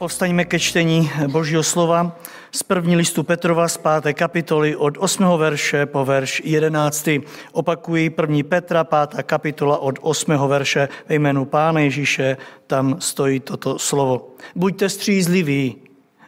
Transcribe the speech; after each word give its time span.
Povstaňme 0.00 0.48
ke 0.48 0.56
čtení 0.56 1.12
Božího 1.28 1.60
slova 1.60 2.16
z 2.48 2.62
první 2.62 2.96
listu 2.96 3.20
Petrova 3.20 3.68
z 3.68 3.76
páté 3.76 4.16
kapitoly 4.16 4.72
od 4.72 4.96
8. 4.96 5.28
verše 5.36 5.86
po 5.86 6.08
verš 6.08 6.40
11. 6.44 7.08
Opakuji 7.52 8.10
první 8.10 8.42
Petra, 8.42 8.84
pátá 8.84 9.22
kapitola 9.22 9.76
od 9.78 10.00
8. 10.00 10.32
verše 10.48 10.88
ve 11.08 11.14
jménu 11.14 11.44
Pána 11.44 11.80
Ježíše, 11.80 12.36
tam 12.66 12.96
stojí 12.96 13.40
toto 13.40 13.78
slovo. 13.78 14.32
Buďte 14.56 14.88
střízliví, 14.88 15.76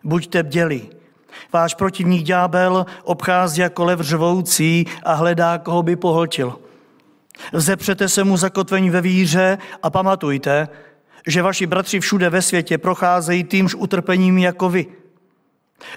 buďte 0.05 0.43
bdělí. 0.43 0.91
Váš 1.53 1.75
protivník 1.75 2.23
ďábel 2.23 2.87
obchází 3.05 3.61
jako 3.61 3.85
lev 3.85 4.01
řvoucí 4.01 4.87
a 5.03 5.15
hledá, 5.15 5.59
koho 5.59 5.83
by 5.83 5.97
pohltil. 5.97 6.59
Vzepřete 7.53 8.09
se 8.09 8.25
mu 8.25 8.37
zakotvení 8.37 8.91
ve 8.91 9.01
víře 9.01 9.59
a 9.83 9.91
pamatujte, 9.91 10.69
že 11.27 11.43
vaši 11.43 11.67
bratři 11.67 12.01
všude 12.01 12.31
ve 12.31 12.43
světě 12.43 12.79
procházejí 12.79 13.45
týmž 13.45 13.75
utrpením 13.75 14.39
jako 14.39 14.69
vy. 14.69 14.87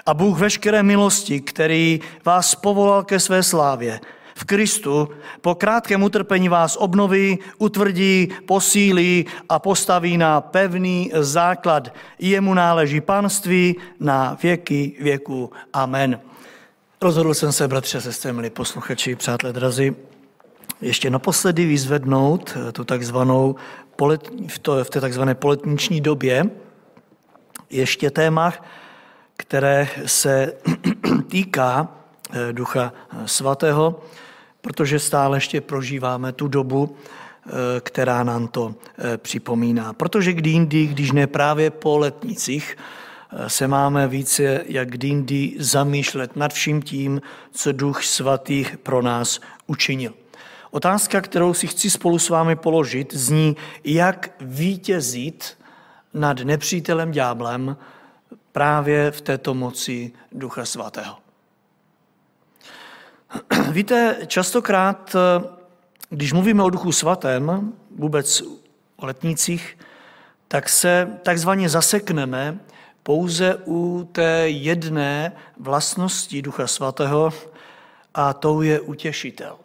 A 0.06 0.14
Bůh 0.14 0.40
veškeré 0.40 0.84
milosti, 0.84 1.42
který 1.42 2.00
vás 2.26 2.56
povolal 2.56 3.04
ke 3.04 3.20
své 3.20 3.44
slávě, 3.44 4.00
v 4.38 4.44
Kristu 4.44 5.10
po 5.42 5.56
krátkém 5.56 6.04
utrpení 6.04 6.50
vás 6.50 6.78
obnoví, 6.80 7.40
utvrdí, 7.58 8.28
posílí 8.46 9.26
a 9.50 9.60
postaví 9.60 10.18
na 10.18 10.42
pevný 10.42 11.12
základ. 11.20 11.94
Jemu 12.20 12.54
náleží 12.54 13.02
panství 13.02 13.76
na 14.00 14.38
věky 14.44 14.96
věku. 15.00 15.52
Amen. 15.74 16.20
Rozhodl 17.02 17.34
jsem 17.34 17.52
se, 17.52 17.68
bratře, 17.68 18.02
sestry, 18.02 18.34
milí 18.34 18.50
posluchači, 18.50 19.16
přátelé 19.16 19.54
drazí, 19.54 19.96
ještě 20.82 21.10
naposledy 21.10 21.66
vyzvednout 21.66 22.58
tu 22.72 22.84
takzvanou 22.84 23.56
v, 24.48 24.60
to, 24.60 24.84
v 24.84 24.90
té 24.90 25.02
takzvané 25.02 25.36
poletniční 25.36 26.02
době 26.02 26.46
ještě 27.70 28.12
téma, 28.12 28.54
které 29.38 29.88
se 30.06 30.54
týká 31.28 31.88
eh, 32.32 32.54
Ducha 32.54 32.94
Svatého, 33.26 34.02
protože 34.62 35.00
stále 35.00 35.38
ještě 35.38 35.62
prožíváme 35.62 36.32
tu 36.32 36.48
dobu, 36.48 36.96
eh, 36.96 37.52
která 37.80 38.24
nám 38.24 38.48
to 38.48 38.76
eh, 38.98 39.18
připomíná. 39.18 39.94
Protože 39.94 40.34
kdy 40.34 40.50
jindy, 40.50 40.88
když 40.88 41.12
ne 41.12 41.28
právě 41.28 41.70
po 41.70 41.98
letnicích, 41.98 42.78
se 43.48 43.68
máme 43.68 44.08
více 44.08 44.64
jak 44.68 44.90
kdy 44.90 45.08
jindy 45.08 45.56
zamýšlet 45.60 46.36
nad 46.36 46.54
vším 46.54 46.82
tím, 46.82 47.22
co 47.52 47.72
Duch 47.72 48.04
Svatý 48.04 48.66
pro 48.84 49.02
nás 49.02 49.40
učinil. 49.68 50.14
Otázka, 50.76 51.22
kterou 51.22 51.54
si 51.54 51.68
chci 51.68 51.90
spolu 51.90 52.20
s 52.20 52.30
vámi 52.30 52.56
položit, 52.56 53.14
zní, 53.14 53.56
jak 53.84 54.30
vítězit 54.42 55.58
nad 56.14 56.40
nepřítelem 56.40 57.12
ďáblem 57.12 57.78
právě 58.52 59.12
v 59.12 59.22
této 59.22 59.54
moci 59.54 60.12
Ducha 60.32 60.66
Svatého. 60.66 61.18
Víte, 63.72 64.18
častokrát, 64.28 65.16
když 66.10 66.34
mluvíme 66.34 66.64
o 66.64 66.70
Duchu 66.70 66.92
Svatém, 66.92 67.74
vůbec 67.92 68.42
o 68.96 69.06
letnicích, 69.06 69.78
tak 70.48 70.70
se 70.70 71.20
takzvaně 71.24 71.70
zasekneme 71.70 72.60
pouze 73.04 73.56
u 73.66 74.10
té 74.12 74.50
jedné 74.50 75.32
vlastnosti 75.60 76.42
Ducha 76.42 76.68
Svatého 76.68 77.34
a 78.14 78.34
tou 78.34 78.62
je 78.62 78.80
utěšitel. 78.80 79.58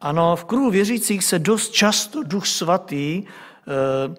Ano, 0.00 0.36
v 0.36 0.44
kruhu 0.44 0.70
věřících 0.70 1.24
se 1.24 1.38
dost 1.38 1.70
často 1.70 2.22
Duch 2.22 2.46
Svatý 2.46 3.22
eh, 3.24 4.14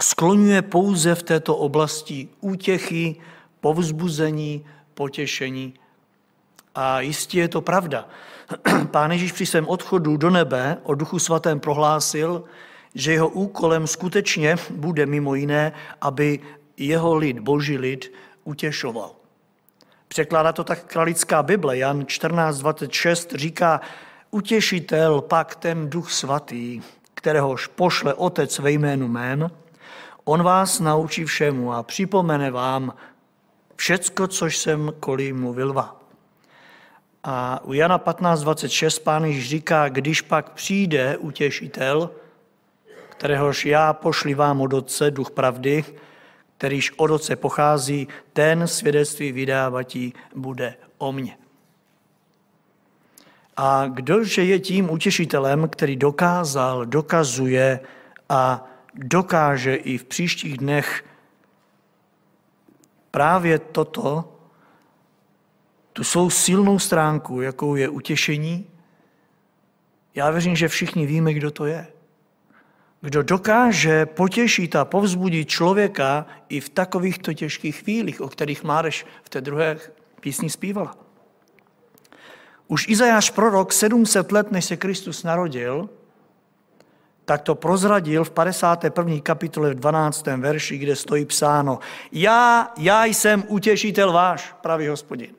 skloňuje 0.00 0.62
pouze 0.62 1.14
v 1.14 1.22
této 1.22 1.56
oblasti 1.56 2.28
útěchy, 2.40 3.16
povzbuzení, 3.60 4.66
potěšení. 4.94 5.74
A 6.74 7.00
jistě 7.00 7.40
je 7.40 7.48
to 7.48 7.60
pravda. 7.60 8.08
Pán 8.90 9.12
Ježíš 9.12 9.32
při 9.32 9.46
svém 9.46 9.68
odchodu 9.68 10.16
do 10.16 10.30
nebe 10.30 10.78
o 10.82 10.94
Duchu 10.94 11.18
Svatém 11.18 11.60
prohlásil, 11.60 12.44
že 12.94 13.12
jeho 13.12 13.28
úkolem 13.28 13.86
skutečně 13.86 14.56
bude 14.70 15.06
mimo 15.06 15.34
jiné, 15.34 15.72
aby 16.00 16.40
jeho 16.76 17.14
lid, 17.14 17.38
boží 17.38 17.78
lid, 17.78 18.12
utěšoval. 18.44 19.10
Překládá 20.08 20.52
to 20.52 20.64
tak 20.64 20.84
kralická 20.84 21.42
Bible. 21.42 21.78
Jan 21.78 22.02
14.26 22.02 23.36
říká, 23.36 23.80
utěšitel 24.34 25.20
pak 25.20 25.54
ten 25.54 25.90
duch 25.90 26.12
svatý, 26.12 26.82
kteréhož 27.14 27.66
pošle 27.66 28.14
otec 28.14 28.58
ve 28.58 28.70
jménu 28.70 29.08
mém, 29.08 29.50
on 30.24 30.42
vás 30.42 30.80
naučí 30.80 31.24
všemu 31.24 31.72
a 31.72 31.82
připomene 31.82 32.50
vám 32.50 32.94
všecko, 33.76 34.26
což 34.26 34.58
jsem 34.58 34.92
kolí 35.00 35.32
mluvil 35.32 35.72
vám. 35.72 35.96
A 37.24 37.60
u 37.64 37.72
Jana 37.72 37.98
15.26 37.98 39.02
pán 39.02 39.24
Ježíš 39.24 39.48
říká, 39.48 39.88
když 39.88 40.20
pak 40.20 40.50
přijde 40.50 41.16
utěšitel, 41.16 42.10
kteréhož 43.08 43.66
já 43.66 43.92
pošli 43.92 44.34
vám 44.34 44.60
od 44.60 44.72
Otce, 44.72 45.10
duch 45.10 45.30
pravdy, 45.30 45.84
kterýž 46.56 46.92
od 46.96 47.10
Otce 47.10 47.36
pochází, 47.36 48.08
ten 48.32 48.66
svědectví 48.66 49.32
vydávatí 49.32 50.14
bude 50.34 50.74
o 50.98 51.12
mně. 51.12 51.43
A 53.56 53.86
kdože 53.86 54.44
je 54.44 54.58
tím 54.58 54.90
utěšitelem, 54.90 55.68
který 55.68 55.96
dokázal, 55.96 56.86
dokazuje 56.86 57.80
a 58.28 58.70
dokáže 58.94 59.74
i 59.74 59.98
v 59.98 60.04
příštích 60.04 60.58
dnech 60.58 61.04
právě 63.10 63.58
toto, 63.58 64.38
tu 65.92 66.04
svou 66.04 66.30
silnou 66.30 66.78
stránku, 66.78 67.40
jakou 67.40 67.74
je 67.74 67.88
utěšení, 67.88 68.66
já 70.14 70.30
věřím, 70.30 70.56
že 70.56 70.68
všichni 70.68 71.06
víme, 71.06 71.34
kdo 71.34 71.50
to 71.50 71.66
je. 71.66 71.86
Kdo 73.00 73.22
dokáže 73.22 74.06
potěšit 74.06 74.76
a 74.76 74.84
povzbudit 74.84 75.48
člověka 75.48 76.26
i 76.48 76.60
v 76.60 76.68
takovýchto 76.68 77.32
těžkých 77.32 77.76
chvílích, 77.76 78.20
o 78.20 78.28
kterých 78.28 78.64
Máreš 78.64 79.06
v 79.22 79.28
té 79.28 79.40
druhé 79.40 79.78
písni 80.20 80.50
zpívala. 80.50 81.03
Už 82.68 82.88
Izajáš 82.88 83.30
prorok 83.30 83.72
700 83.72 84.32
let, 84.32 84.52
než 84.52 84.64
se 84.64 84.76
Kristus 84.76 85.22
narodil, 85.22 85.88
tak 87.24 87.42
to 87.42 87.54
prozradil 87.54 88.24
v 88.24 88.30
51. 88.30 89.20
kapitole 89.22 89.70
v 89.70 89.74
12. 89.74 90.26
verši, 90.26 90.78
kde 90.78 90.96
stojí 90.96 91.24
psáno 91.24 91.78
Já, 92.12 92.72
já 92.78 93.04
jsem 93.04 93.44
utěšitel 93.48 94.12
váš, 94.12 94.54
pravý 94.60 94.88
hospodin. 94.88 95.34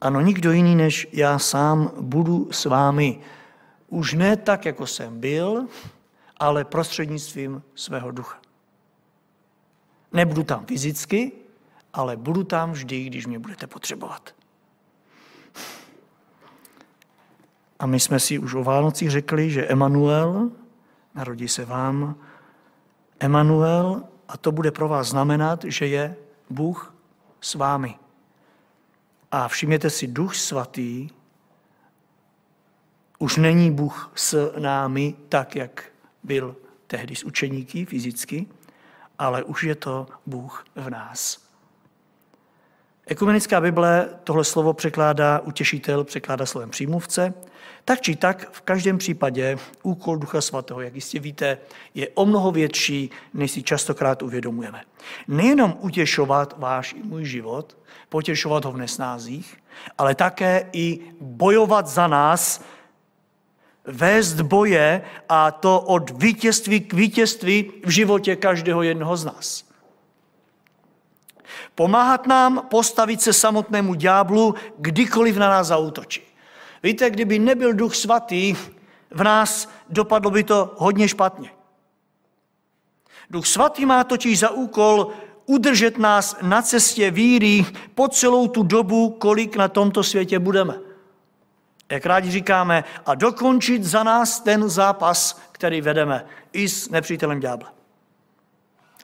Ano, 0.00 0.20
nikdo 0.20 0.52
jiný 0.52 0.76
než 0.76 1.08
já 1.12 1.38
sám 1.38 1.92
budu 2.00 2.48
s 2.50 2.64
vámi. 2.64 3.20
Už 3.88 4.14
ne 4.14 4.36
tak, 4.36 4.64
jako 4.64 4.86
jsem 4.86 5.20
byl, 5.20 5.66
ale 6.36 6.64
prostřednictvím 6.64 7.62
svého 7.74 8.10
ducha. 8.10 8.38
Nebudu 10.12 10.42
tam 10.42 10.66
fyzicky, 10.66 11.32
ale 11.94 12.16
budu 12.16 12.44
tam 12.44 12.72
vždy, 12.72 13.04
když 13.04 13.26
mě 13.26 13.38
budete 13.38 13.66
potřebovat. 13.66 14.34
A 17.78 17.86
my 17.86 18.00
jsme 18.00 18.20
si 18.20 18.38
už 18.38 18.54
o 18.54 18.64
Vánocích 18.64 19.10
řekli, 19.10 19.50
že 19.50 19.66
Emanuel, 19.66 20.50
narodí 21.14 21.48
se 21.48 21.64
vám, 21.64 22.16
Emanuel, 23.20 24.02
a 24.28 24.36
to 24.36 24.52
bude 24.52 24.70
pro 24.70 24.88
vás 24.88 25.08
znamenat, 25.08 25.64
že 25.64 25.86
je 25.86 26.16
Bůh 26.50 26.94
s 27.40 27.54
vámi. 27.54 27.98
A 29.32 29.48
všimněte 29.48 29.90
si, 29.90 30.06
Duch 30.06 30.34
Svatý 30.34 31.08
už 33.18 33.36
není 33.36 33.70
Bůh 33.70 34.12
s 34.14 34.52
námi 34.58 35.14
tak, 35.28 35.56
jak 35.56 35.84
byl 36.22 36.56
tehdy 36.86 37.16
s 37.16 37.24
učeníky 37.24 37.84
fyzicky, 37.84 38.46
ale 39.18 39.42
už 39.42 39.62
je 39.62 39.74
to 39.74 40.06
Bůh 40.26 40.64
v 40.74 40.90
nás. 40.90 41.43
Ekumenická 43.06 43.60
Bible 43.60 44.08
tohle 44.24 44.44
slovo 44.44 44.72
překládá 44.72 45.40
utěšitel, 45.40 46.04
překládá 46.04 46.46
slovem 46.46 46.70
přímluvce. 46.70 47.34
Tak 47.84 48.00
či 48.00 48.16
tak, 48.16 48.48
v 48.52 48.60
každém 48.60 48.98
případě 48.98 49.56
úkol 49.82 50.16
Ducha 50.16 50.40
Svatého, 50.40 50.80
jak 50.80 50.94
jistě 50.94 51.20
víte, 51.20 51.58
je 51.94 52.08
o 52.14 52.26
mnoho 52.26 52.52
větší, 52.52 53.10
než 53.34 53.50
si 53.50 53.62
častokrát 53.62 54.22
uvědomujeme. 54.22 54.82
Nejenom 55.28 55.76
utěšovat 55.80 56.54
váš 56.58 56.92
i 56.92 57.02
můj 57.02 57.24
život, 57.24 57.76
potěšovat 58.08 58.64
ho 58.64 58.72
v 58.72 58.76
nesnázích, 58.76 59.56
ale 59.98 60.14
také 60.14 60.66
i 60.72 61.00
bojovat 61.20 61.86
za 61.86 62.06
nás, 62.06 62.64
vést 63.84 64.40
boje 64.40 65.02
a 65.28 65.50
to 65.50 65.80
od 65.80 66.22
vítězství 66.22 66.80
k 66.80 66.92
vítězství 66.92 67.72
v 67.84 67.90
životě 67.90 68.36
každého 68.36 68.82
jednoho 68.82 69.16
z 69.16 69.24
nás. 69.24 69.73
Pomáhat 71.74 72.26
nám 72.26 72.66
postavit 72.70 73.22
se 73.22 73.32
samotnému 73.32 73.94
ďáblu, 73.94 74.54
kdykoliv 74.78 75.36
na 75.36 75.48
nás 75.48 75.66
zautočí. 75.66 76.22
Víte, 76.82 77.10
kdyby 77.10 77.38
nebyl 77.38 77.72
duch 77.72 77.94
svatý 77.94 78.56
v 79.10 79.22
nás, 79.22 79.68
dopadlo 79.90 80.30
by 80.30 80.44
to 80.44 80.74
hodně 80.76 81.08
špatně. 81.08 81.50
Duch 83.30 83.46
svatý 83.46 83.86
má 83.86 84.04
totiž 84.04 84.38
za 84.38 84.50
úkol 84.50 85.12
udržet 85.46 85.98
nás 85.98 86.36
na 86.42 86.62
cestě 86.62 87.10
víry 87.10 87.66
po 87.94 88.08
celou 88.08 88.48
tu 88.48 88.62
dobu, 88.62 89.10
kolik 89.10 89.56
na 89.56 89.68
tomto 89.68 90.02
světě 90.02 90.38
budeme. 90.38 90.74
Jak 91.92 92.06
rádi 92.06 92.30
říkáme, 92.30 92.84
a 93.06 93.14
dokončit 93.14 93.84
za 93.84 94.02
nás 94.02 94.40
ten 94.40 94.68
zápas, 94.68 95.40
který 95.52 95.80
vedeme 95.80 96.26
i 96.52 96.68
s 96.68 96.90
nepřítelem 96.90 97.40
ďábla. 97.40 97.74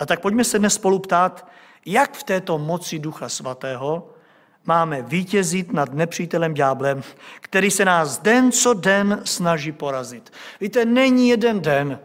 A 0.00 0.06
tak 0.06 0.20
pojďme 0.20 0.44
se 0.44 0.58
dnes 0.58 0.74
spolu 0.74 0.98
ptát, 0.98 1.46
jak 1.86 2.16
v 2.16 2.22
této 2.22 2.58
moci 2.58 2.98
Ducha 2.98 3.28
Svatého 3.28 4.10
máme 4.64 5.02
vítězit 5.02 5.72
nad 5.72 5.94
nepřítelem 5.94 6.54
ďáblem, 6.54 7.02
který 7.40 7.70
se 7.70 7.84
nás 7.84 8.18
den 8.18 8.52
co 8.52 8.74
den 8.74 9.20
snaží 9.24 9.72
porazit. 9.72 10.32
Víte, 10.60 10.84
není 10.84 11.28
jeden 11.28 11.60
den, 11.60 11.98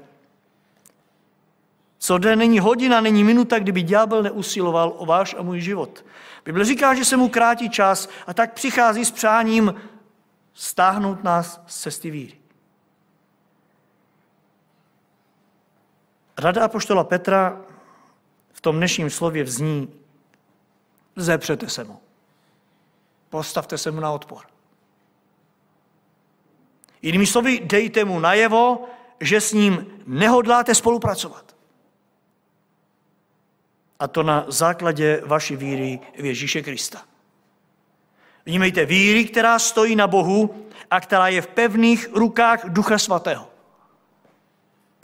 co 1.98 2.18
den 2.18 2.40
není 2.40 2.60
hodina, 2.60 3.02
není 3.02 3.24
minuta, 3.24 3.60
kdyby 3.60 3.84
ďábel 3.84 4.24
neusiloval 4.24 4.94
o 4.98 5.06
váš 5.06 5.36
a 5.40 5.42
můj 5.42 5.62
život. 5.62 6.06
Bible 6.46 6.66
říká, 6.66 6.94
že 6.94 7.06
se 7.06 7.18
mu 7.18 7.30
krátí 7.30 7.70
čas 7.70 8.10
a 8.28 8.34
tak 8.34 8.54
přichází 8.54 9.06
s 9.06 9.12
přáním 9.12 9.76
stáhnout 10.54 11.24
nás 11.24 11.62
z 11.68 11.82
cesty 11.82 12.12
víry. 12.12 12.34
Rada 16.38 16.66
apoštola 16.66 17.04
Petra 17.04 17.62
tom 18.66 18.78
dnešním 18.78 19.10
slově 19.10 19.44
vzní, 19.44 19.90
zepřete 21.16 21.70
se 21.70 21.84
mu. 21.84 22.00
Postavte 23.30 23.78
se 23.78 23.92
mu 23.92 24.00
na 24.00 24.12
odpor. 24.12 24.42
Jinými 27.02 27.26
slovy, 27.26 27.60
dejte 27.64 28.06
mu 28.06 28.20
najevo, 28.20 28.90
že 29.20 29.42
s 29.42 29.54
ním 29.54 29.86
nehodláte 30.06 30.76
spolupracovat. 30.76 31.56
A 34.00 34.08
to 34.08 34.24
na 34.24 34.46
základě 34.48 35.22
vaší 35.26 35.56
víry 35.56 36.00
v 36.18 36.26
Ježíše 36.26 36.62
Krista. 36.62 37.06
Vnímejte 38.46 38.86
víry, 38.86 39.26
která 39.26 39.60
stojí 39.60 39.96
na 39.96 40.08
Bohu 40.08 40.66
a 40.92 41.02
která 41.02 41.28
je 41.28 41.42
v 41.42 41.48
pevných 41.48 42.10
rukách 42.14 42.66
Ducha 42.70 42.98
Svatého. 42.98 43.55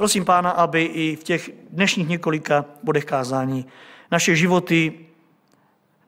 Prosím 0.01 0.25
Pána, 0.25 0.50
aby 0.50 0.83
i 0.83 1.15
v 1.15 1.24
těch 1.24 1.50
dnešních 1.69 2.07
několika 2.07 2.65
bodech 2.83 3.06
kázání 3.06 3.65
naše 4.12 4.36
životy 4.36 5.06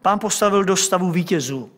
Pán 0.02 0.20
postavil 0.20 0.64
do 0.64 0.76
stavu 0.76 1.12
vítězů. 1.12 1.72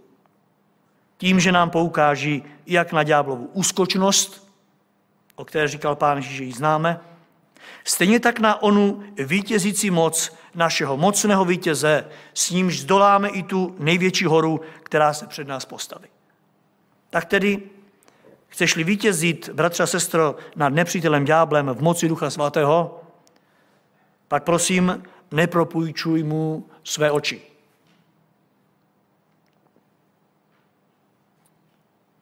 Tím, 1.18 1.40
že 1.40 1.52
nám 1.52 1.70
poukáží 1.70 2.44
jak 2.68 2.92
na 2.92 3.04
ďáblovu 3.04 3.50
úskočnost, 3.54 4.52
o 5.36 5.46
které 5.46 5.68
říkal 5.68 5.96
Pán 5.96 6.22
že 6.22 6.44
ji 6.44 6.54
známe, 6.54 7.00
stejně 7.84 8.20
tak 8.20 8.40
na 8.40 8.62
onu 8.62 9.04
vítězící 9.18 9.90
moc 9.90 10.36
našeho 10.54 10.98
mocného 10.98 11.46
vítěze, 11.46 12.08
s 12.34 12.52
nímž 12.52 12.80
zdoláme 12.80 13.30
i 13.30 13.44
tu 13.44 13.76
největší 13.80 14.26
horu, 14.26 14.62
která 14.84 15.14
se 15.14 15.28
před 15.28 15.48
nás 15.48 15.66
postaví. 15.66 16.08
Tak 17.10 17.26
tedy 17.26 17.62
Chceš-li 18.56 18.84
vítězit, 18.84 19.50
bratře 19.50 19.84
a 19.84 19.88
sestro, 19.88 20.36
nad 20.56 20.70
nepřítelem 20.70 21.26
ďáblem 21.26 21.70
v 21.70 21.82
moci 21.82 22.08
Ducha 22.08 22.30
Svatého, 22.30 23.04
pak 24.28 24.44
prosím, 24.44 25.04
nepropůjčuj 25.32 26.24
mu 26.24 26.70
své 26.84 27.12
oči. 27.12 27.42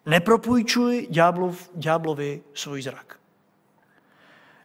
Nepropůjčuj 0.06 1.08
ďáblov, 1.10 1.70
ďáblovi 1.76 2.42
svůj 2.54 2.82
zrak. 2.82 3.20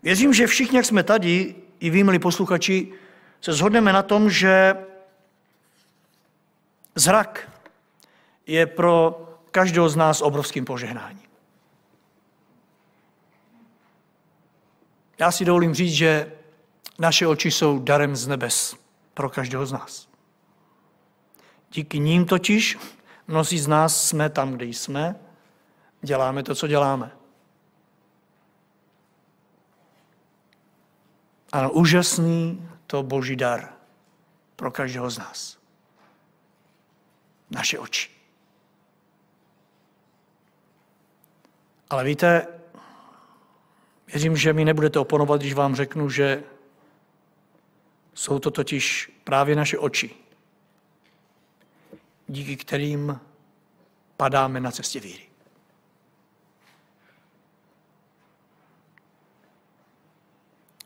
Věřím, 0.03 0.35
že 0.35 0.47
všichni, 0.47 0.77
jak 0.77 0.87
jsme 0.87 1.03
tady, 1.03 1.55
i 1.81 1.91
vy, 1.91 2.05
milí 2.05 2.19
posluchači, 2.19 2.93
se 3.41 3.53
shodneme 3.53 3.93
na 3.93 4.03
tom, 4.03 4.31
že 4.31 4.77
zrak 6.95 7.51
je 8.47 8.67
pro 8.67 9.25
každého 9.51 9.89
z 9.89 9.97
nás 9.97 10.21
obrovským 10.21 10.65
požehnáním. 10.65 11.28
Já 15.19 15.33
si 15.33 15.45
dovolím 15.45 15.75
říct, 15.75 15.93
že 15.93 16.33
naše 16.99 17.27
oči 17.27 17.51
jsou 17.51 17.79
darem 17.79 18.17
z 18.17 18.27
nebes 18.27 18.77
pro 19.15 19.31
každého 19.31 19.67
z 19.67 19.73
nás. 19.73 20.09
Díky 21.71 21.99
ním 21.99 22.27
totiž 22.27 22.79
mnozí 23.29 23.59
z 23.59 23.67
nás 23.67 24.09
jsme 24.09 24.31
tam, 24.31 24.53
kde 24.53 24.65
jsme, 24.67 25.17
děláme 26.03 26.43
to, 26.43 26.55
co 26.55 26.67
děláme. 26.67 27.11
Ano, 31.53 31.71
úžasný 31.73 32.69
to 32.87 33.03
boží 33.03 33.37
dar 33.37 33.73
pro 34.57 34.71
každého 34.71 35.11
z 35.11 35.19
nás. 35.19 35.59
Naše 37.51 37.79
oči. 37.79 38.11
Ale 41.91 42.05
víte, 42.05 42.58
Věřím, 44.13 44.37
že 44.37 44.53
mi 44.53 44.65
nebudete 44.65 44.99
oponovat, 44.99 45.41
když 45.41 45.55
vám 45.55 45.75
řeknu, 45.75 46.11
že 46.11 46.43
jsou 48.15 48.39
to 48.39 48.51
totiž 48.51 49.13
právě 49.25 49.57
naše 49.57 49.79
oči, 49.79 50.11
díky 52.29 52.57
kterým 52.57 53.21
padáme 54.17 54.61
na 54.61 54.71
cestě 54.71 55.01
víry. 55.01 55.23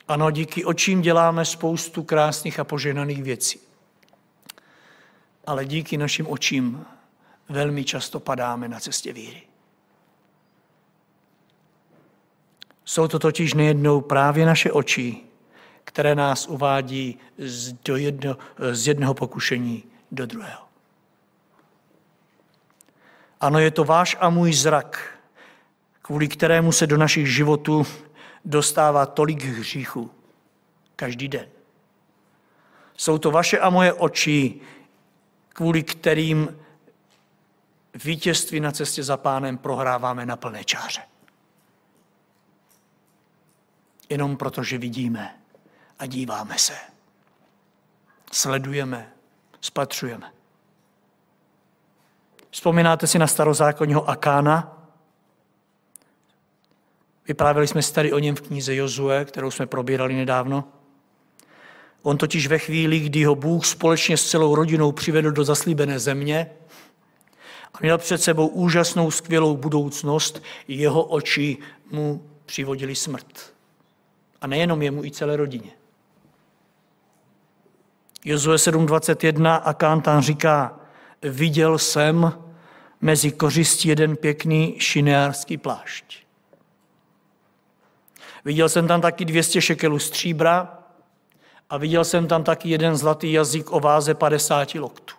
Ano, 0.08 0.30
díky 0.30 0.64
očím 0.64 1.02
děláme 1.02 1.44
spoustu 1.44 2.02
krásných 2.02 2.60
a 2.60 2.64
poženaných 2.64 3.22
věcí. 3.22 3.60
Ale 5.46 5.64
díky 5.64 5.96
našim 5.96 6.26
očím 6.26 6.84
velmi 7.48 7.84
často 7.84 8.20
padáme 8.20 8.68
na 8.68 8.80
cestě 8.80 9.12
víry. 9.12 9.51
Jsou 12.84 13.08
to 13.08 13.18
totiž 13.18 13.54
nejednou 13.54 14.00
právě 14.00 14.46
naše 14.46 14.72
oči, 14.72 15.16
které 15.84 16.14
nás 16.14 16.46
uvádí 16.46 17.18
z, 17.38 17.72
do 17.72 17.96
jedno, 17.96 18.36
z 18.72 18.86
jednoho 18.86 19.14
pokušení 19.14 19.84
do 20.12 20.26
druhého. 20.26 20.62
Ano, 23.40 23.58
je 23.58 23.70
to 23.70 23.84
váš 23.84 24.16
a 24.20 24.30
můj 24.30 24.52
zrak, 24.52 25.18
kvůli 26.02 26.28
kterému 26.28 26.72
se 26.72 26.86
do 26.86 26.96
našich 26.96 27.26
životů 27.34 27.86
dostává 28.44 29.06
tolik 29.06 29.44
hříchů 29.44 30.10
každý 30.96 31.28
den. 31.28 31.46
Jsou 32.96 33.18
to 33.18 33.30
vaše 33.30 33.58
a 33.58 33.70
moje 33.70 33.92
oči, 33.92 34.60
kvůli 35.48 35.82
kterým 35.82 36.58
vítězství 38.04 38.60
na 38.60 38.72
cestě 38.72 39.02
za 39.02 39.16
pánem 39.16 39.58
prohráváme 39.58 40.26
na 40.26 40.36
plné 40.36 40.64
čáře 40.64 41.11
jenom 44.12 44.36
proto, 44.36 44.62
že 44.62 44.78
vidíme 44.78 45.34
a 45.98 46.06
díváme 46.06 46.58
se. 46.58 46.74
Sledujeme, 48.32 49.12
spatřujeme. 49.60 50.32
Vzpomínáte 52.50 53.06
si 53.06 53.18
na 53.18 53.26
starozákonního 53.26 54.08
Akána? 54.08 54.78
Vyprávěli 57.28 57.68
jsme 57.68 57.82
si 57.82 57.94
tady 57.94 58.12
o 58.12 58.18
něm 58.18 58.36
v 58.36 58.40
knize 58.40 58.74
Jozue, 58.74 59.24
kterou 59.24 59.50
jsme 59.50 59.66
probírali 59.66 60.14
nedávno. 60.14 60.64
On 62.02 62.18
totiž 62.18 62.46
ve 62.46 62.58
chvíli, 62.58 63.00
kdy 63.00 63.24
ho 63.24 63.34
Bůh 63.34 63.66
společně 63.66 64.16
s 64.16 64.30
celou 64.30 64.54
rodinou 64.54 64.92
přivedl 64.92 65.30
do 65.30 65.44
zaslíbené 65.44 65.98
země 65.98 66.50
a 67.74 67.78
měl 67.80 67.98
před 67.98 68.18
sebou 68.18 68.46
úžasnou, 68.46 69.10
skvělou 69.10 69.56
budoucnost, 69.56 70.42
jeho 70.68 71.04
oči 71.04 71.58
mu 71.90 72.30
přivodili 72.46 72.94
smrt. 72.94 73.51
A 74.42 74.46
nejenom 74.46 74.82
jemu, 74.82 75.04
i 75.04 75.10
celé 75.10 75.36
rodině. 75.36 75.70
Jozue 78.24 78.56
7.21 78.56 79.60
a 79.64 79.74
Kántan 79.74 80.22
říká, 80.22 80.80
viděl 81.22 81.78
jsem 81.78 82.32
mezi 83.00 83.32
kořistí 83.32 83.88
jeden 83.88 84.16
pěkný 84.16 84.76
šineárský 84.78 85.56
plášť. 85.56 86.16
Viděl 88.44 88.68
jsem 88.68 88.88
tam 88.88 89.00
taky 89.00 89.24
200 89.24 89.60
šekelů 89.60 89.98
stříbra 89.98 90.78
a 91.70 91.76
viděl 91.76 92.04
jsem 92.04 92.26
tam 92.26 92.44
taky 92.44 92.68
jeden 92.68 92.96
zlatý 92.96 93.32
jazyk 93.32 93.72
o 93.72 93.80
váze 93.80 94.14
50 94.14 94.74
loktů. 94.74 95.14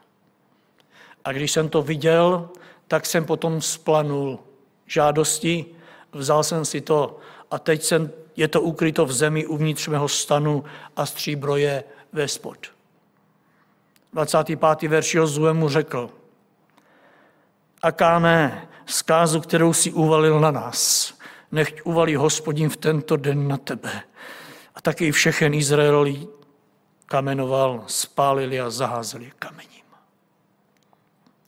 A 1.25 1.31
když 1.31 1.51
jsem 1.51 1.69
to 1.69 1.81
viděl, 1.81 2.49
tak 2.87 3.05
jsem 3.05 3.25
potom 3.25 3.61
splanul 3.61 4.39
žádosti, 4.87 5.65
vzal 6.11 6.43
jsem 6.43 6.65
si 6.65 6.81
to 6.81 7.19
a 7.51 7.59
teď 7.59 7.83
jsem 7.83 8.11
je 8.35 8.47
to 8.47 8.61
ukryto 8.61 9.05
v 9.05 9.11
zemi 9.11 9.45
uvnitř 9.45 9.87
mého 9.87 10.07
stanu 10.07 10.63
a 10.95 11.05
stříbro 11.05 11.55
je 11.55 11.83
ve 12.13 12.27
spod. 12.27 12.57
25. 14.13 14.89
verš 14.89 15.13
Jozue 15.13 15.53
mu 15.53 15.69
řekl, 15.69 16.09
Akáne, 17.81 18.67
zkázu, 18.85 19.41
kterou 19.41 19.73
si 19.73 19.91
uvalil 19.91 20.39
na 20.39 20.51
nás, 20.51 21.13
nechť 21.51 21.81
uvalí 21.83 22.15
hospodin 22.15 22.69
v 22.69 22.77
tento 22.77 23.17
den 23.17 23.47
na 23.47 23.57
tebe. 23.57 24.01
A 24.75 24.81
taky 24.81 25.11
všechen 25.11 25.53
Izrael 25.53 26.07
kamenoval, 27.05 27.83
spálili 27.87 28.61
a 28.61 28.69
zaházeli 28.69 29.31
kamením. 29.39 29.83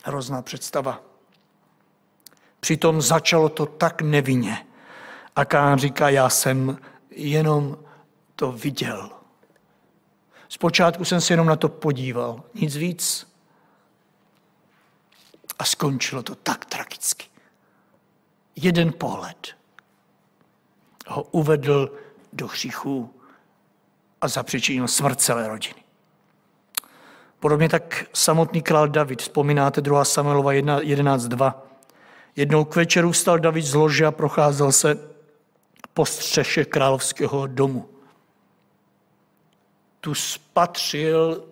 Hrozná 0.03 0.41
představa. 0.41 1.01
Přitom 2.59 3.01
začalo 3.01 3.49
to 3.49 3.65
tak 3.65 4.01
nevinně. 4.01 4.65
A 5.35 5.45
Kán 5.45 5.79
říká, 5.79 6.09
já 6.09 6.29
jsem 6.29 6.77
jenom 7.09 7.77
to 8.35 8.51
viděl. 8.51 9.09
Zpočátku 10.49 11.05
jsem 11.05 11.21
se 11.21 11.33
jenom 11.33 11.47
na 11.47 11.55
to 11.55 11.69
podíval, 11.69 12.43
nic 12.53 12.75
víc. 12.75 13.35
A 15.59 15.65
skončilo 15.65 16.23
to 16.23 16.35
tak 16.35 16.65
tragicky. 16.65 17.25
Jeden 18.55 18.93
pohled 18.93 19.55
ho 21.07 21.23
uvedl 21.23 21.97
do 22.33 22.47
hříchu 22.47 23.13
a 24.21 24.27
zapřičinil 24.27 24.87
smrt 24.87 25.21
celé 25.21 25.47
rodiny. 25.47 25.83
Podobně 27.39 27.69
tak 27.69 28.05
samotný 28.13 28.61
král 28.61 28.87
David, 28.87 29.21
vzpomínáte 29.21 29.81
2. 29.81 30.05
Samuelova 30.05 30.51
11.2. 30.51 31.53
Jednou 32.35 32.65
k 32.65 32.75
večeru 32.75 33.11
vstal 33.11 33.39
David 33.39 33.65
z 33.65 33.73
lože 33.73 34.05
a 34.05 34.11
procházel 34.11 34.71
se 34.71 35.14
po 35.95 36.05
střeše 36.05 36.65
královského 36.65 37.47
domu. 37.47 37.89
Tu 40.01 40.15
spatřil 40.15 41.47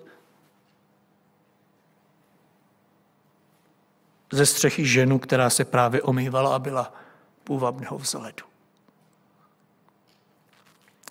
ze 4.31 4.45
střechy 4.45 4.85
ženu, 4.85 5.19
která 5.19 5.49
se 5.49 5.65
právě 5.65 6.01
omývala 6.01 6.55
a 6.55 6.59
byla 6.59 6.93
půvabného 7.43 7.97
vzhledu. 7.97 8.45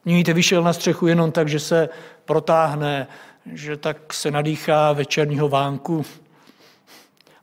Nyní 0.05 0.25
vyšel 0.25 0.63
na 0.63 0.73
střechu 0.73 1.07
jenom 1.07 1.33
tak, 1.33 1.49
že 1.49 1.61
se 1.61 1.89
protáhne, 2.25 3.07
že 3.47 3.77
tak 3.77 4.13
se 4.13 4.31
nadýchá 4.31 4.93
večerního 4.93 5.49
vánku 5.49 6.05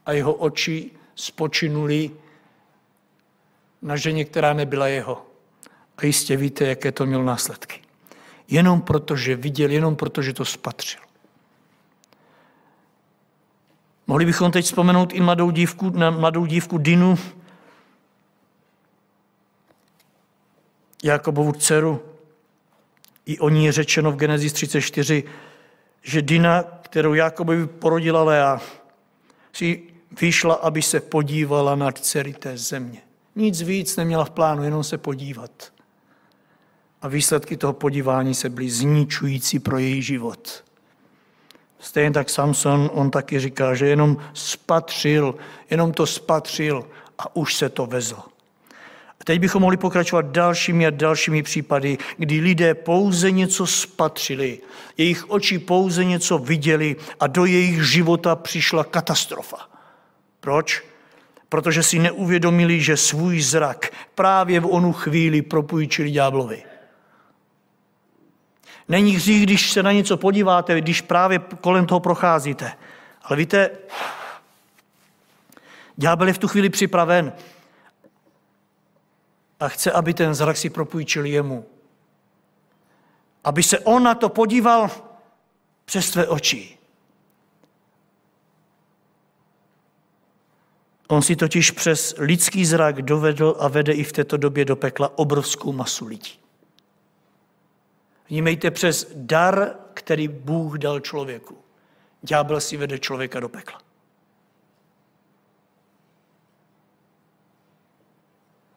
a 0.05 0.11
jeho 0.11 0.33
oči 0.33 0.91
spočinuli 1.15 2.11
na 3.81 3.95
ženě, 3.95 4.25
která 4.25 4.53
nebyla 4.53 4.87
jeho. 4.87 5.28
A 5.99 6.05
jistě 6.05 6.37
víte, 6.37 6.65
jaké 6.65 6.91
to 6.91 7.05
mělo 7.05 7.23
následky. 7.23 7.81
Jenom 8.47 8.81
proto, 8.81 9.15
že 9.15 9.35
viděl, 9.35 9.69
jenom 9.69 9.95
proto, 9.95 10.21
že 10.21 10.33
to 10.33 10.45
spatřil. 10.45 11.01
Mohli 14.07 14.25
bychom 14.25 14.51
teď 14.51 14.65
vzpomenout 14.65 15.13
i 15.13 15.21
mladou 15.21 15.51
dívku, 15.51 15.89
na 15.89 16.09
mladou 16.09 16.45
dívku 16.45 16.77
Dinu, 16.77 17.17
Jakobovu 21.03 21.51
dceru. 21.51 22.01
I 23.25 23.39
o 23.39 23.49
ní 23.49 23.65
je 23.65 23.71
řečeno 23.71 24.11
v 24.11 24.15
Genesis 24.15 24.53
34, 24.53 25.23
že 26.01 26.21
Dina, 26.21 26.63
kterou 26.63 27.13
Jakobovi 27.13 27.67
porodila 27.67 28.23
Lea, 28.23 28.61
si 29.53 29.83
vyšla, 30.21 30.53
aby 30.53 30.81
se 30.81 30.99
podívala 30.99 31.75
na 31.75 31.91
dcery 31.91 32.33
té 32.33 32.57
země. 32.57 33.01
Nic 33.35 33.61
víc 33.61 33.95
neměla 33.95 34.25
v 34.25 34.29
plánu, 34.29 34.63
jenom 34.63 34.83
se 34.83 34.97
podívat. 34.97 35.78
A 37.01 37.07
výsledky 37.07 37.57
toho 37.57 37.73
podívání 37.73 38.35
se 38.35 38.49
byly 38.49 38.69
zničující 38.69 39.59
pro 39.59 39.77
její 39.77 40.01
život. 40.01 40.63
Stejně 41.79 42.11
tak 42.11 42.29
Samson, 42.29 42.89
on 42.93 43.11
taky 43.11 43.39
říká, 43.39 43.75
že 43.75 43.87
jenom 43.87 44.17
spatřil, 44.33 45.35
jenom 45.69 45.91
to 45.91 46.05
spatřil 46.05 46.85
a 47.17 47.35
už 47.35 47.55
se 47.55 47.69
to 47.69 47.85
vezlo. 47.85 48.23
A 49.21 49.23
teď 49.23 49.39
bychom 49.39 49.61
mohli 49.61 49.77
pokračovat 49.77 50.25
dalšími 50.25 50.87
a 50.87 50.89
dalšími 50.89 51.43
případy, 51.43 51.97
kdy 52.17 52.39
lidé 52.39 52.73
pouze 52.73 53.31
něco 53.31 53.67
spatřili, 53.67 54.59
jejich 54.97 55.29
oči 55.29 55.59
pouze 55.59 56.05
něco 56.05 56.37
viděli 56.37 56.95
a 57.19 57.27
do 57.27 57.45
jejich 57.45 57.83
života 57.83 58.35
přišla 58.35 58.83
katastrofa. 58.83 59.57
Proč? 60.39 60.83
Protože 61.49 61.83
si 61.83 61.99
neuvědomili, 61.99 62.81
že 62.81 62.97
svůj 62.97 63.41
zrak 63.41 63.91
právě 64.15 64.59
v 64.59 64.65
onu 64.65 64.93
chvíli 64.93 65.41
propůjčili 65.41 66.11
ďáblovi. 66.11 66.68
Není 68.89 69.11
hřích, 69.11 69.43
když 69.43 69.71
se 69.71 69.83
na 69.83 69.91
něco 69.91 70.17
podíváte, 70.17 70.81
když 70.81 71.01
právě 71.01 71.39
kolem 71.61 71.85
toho 71.85 71.99
procházíte. 71.99 72.77
Ale 73.23 73.37
víte, 73.37 73.69
ďábel 75.95 76.27
je 76.27 76.33
v 76.33 76.37
tu 76.37 76.47
chvíli 76.47 76.69
připraven 76.69 77.33
a 79.59 79.67
chce, 79.67 79.91
aby 79.91 80.13
ten 80.13 80.33
zrak 80.33 80.57
si 80.57 80.69
propůjčil 80.69 81.25
jemu. 81.25 81.65
Aby 83.43 83.63
se 83.63 83.79
on 83.79 84.03
na 84.03 84.15
to 84.15 84.29
podíval 84.29 84.89
přes 85.85 86.11
tvé 86.11 86.27
oči. 86.27 86.77
On 91.07 91.21
si 91.21 91.35
totiž 91.35 91.71
přes 91.71 92.15
lidský 92.17 92.65
zrak 92.65 93.01
dovedl 93.01 93.55
a 93.59 93.67
vede 93.67 93.93
i 93.93 94.03
v 94.03 94.11
této 94.11 94.37
době 94.37 94.65
do 94.65 94.75
pekla 94.75 95.17
obrovskou 95.17 95.73
masu 95.73 96.07
lidí. 96.07 96.48
Vnímejte 98.29 98.71
přes 98.71 99.11
dar, 99.15 99.75
který 99.93 100.27
Bůh 100.27 100.77
dal 100.77 100.99
člověku. 100.99 101.57
Ďábel 102.21 102.61
si 102.61 102.77
vede 102.77 102.99
člověka 102.99 103.39
do 103.39 103.49
pekla. 103.49 103.81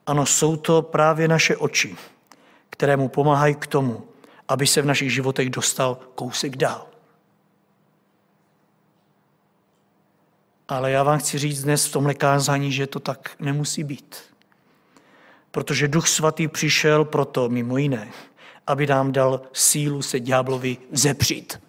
Ano, 0.07 0.27
jsou 0.27 0.57
to 0.57 0.83
právě 0.83 1.29
naše 1.29 1.57
oči, 1.57 1.97
které 2.71 2.97
mu 2.97 3.09
pomáhají 3.09 3.55
k 3.55 3.67
tomu, 3.67 4.09
aby 4.49 4.67
se 4.67 4.83
v 4.83 4.87
našich 4.87 5.13
životech 5.13 5.51
dostal 5.51 5.99
kousek 6.15 6.57
dál. 6.57 6.87
Ale 10.69 10.91
já 10.91 11.03
vám 11.03 11.19
chci 11.19 11.39
říct 11.39 11.63
dnes 11.63 11.87
v 11.87 11.93
tomhle 11.93 12.15
kázání, 12.15 12.73
že 12.73 12.87
to 12.87 13.01
tak 13.01 13.31
nemusí 13.39 13.85
být. 13.85 14.17
Protože 15.51 15.89
Duch 15.89 16.09
Svatý 16.09 16.49
přišel 16.49 17.05
proto, 17.05 17.49
mimo 17.49 17.77
jiné, 17.77 18.13
aby 18.67 18.87
nám 18.87 19.13
dal 19.13 19.41
sílu 19.53 20.03
se 20.03 20.21
ďáblovi 20.21 20.77
zepřít. 20.93 21.61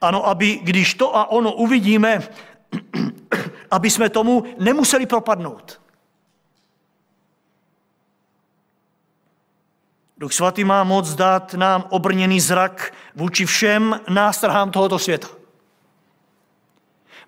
Ano, 0.00 0.26
aby 0.26 0.60
když 0.62 0.94
to 0.94 1.16
a 1.16 1.30
ono 1.30 1.52
uvidíme, 1.52 2.28
aby 3.70 3.90
jsme 3.90 4.08
tomu 4.08 4.44
nemuseli 4.58 5.06
propadnout. 5.06 5.80
Duch 10.18 10.32
svatý 10.32 10.64
má 10.64 10.84
moc 10.84 11.14
dát 11.14 11.54
nám 11.54 11.84
obrněný 11.90 12.40
zrak 12.40 12.94
vůči 13.14 13.46
všem 13.46 14.00
nástrahám 14.08 14.70
tohoto 14.70 14.98
světa. 14.98 15.28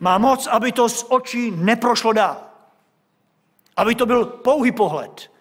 Má 0.01 0.19
moc, 0.19 0.47
aby 0.47 0.73
to 0.73 0.89
z 0.89 1.07
očí 1.09 1.51
neprošlo 1.51 2.13
dál. 2.13 2.37
Aby 3.77 3.95
to 3.95 4.07
byl 4.07 4.25
pouhý 4.25 4.73
pohled. 4.73 5.32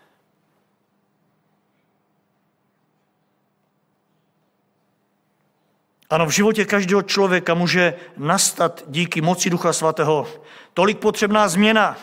Ano, 6.12 6.26
v 6.26 6.30
životě 6.30 6.66
každého 6.66 7.02
člověka 7.02 7.54
může 7.54 7.94
nastat 8.18 8.84
díky 8.88 9.22
moci 9.22 9.50
Ducha 9.50 9.74
Svatého 9.74 10.28
tolik 10.74 11.00
potřebná 11.00 11.48
změna, 11.48 11.98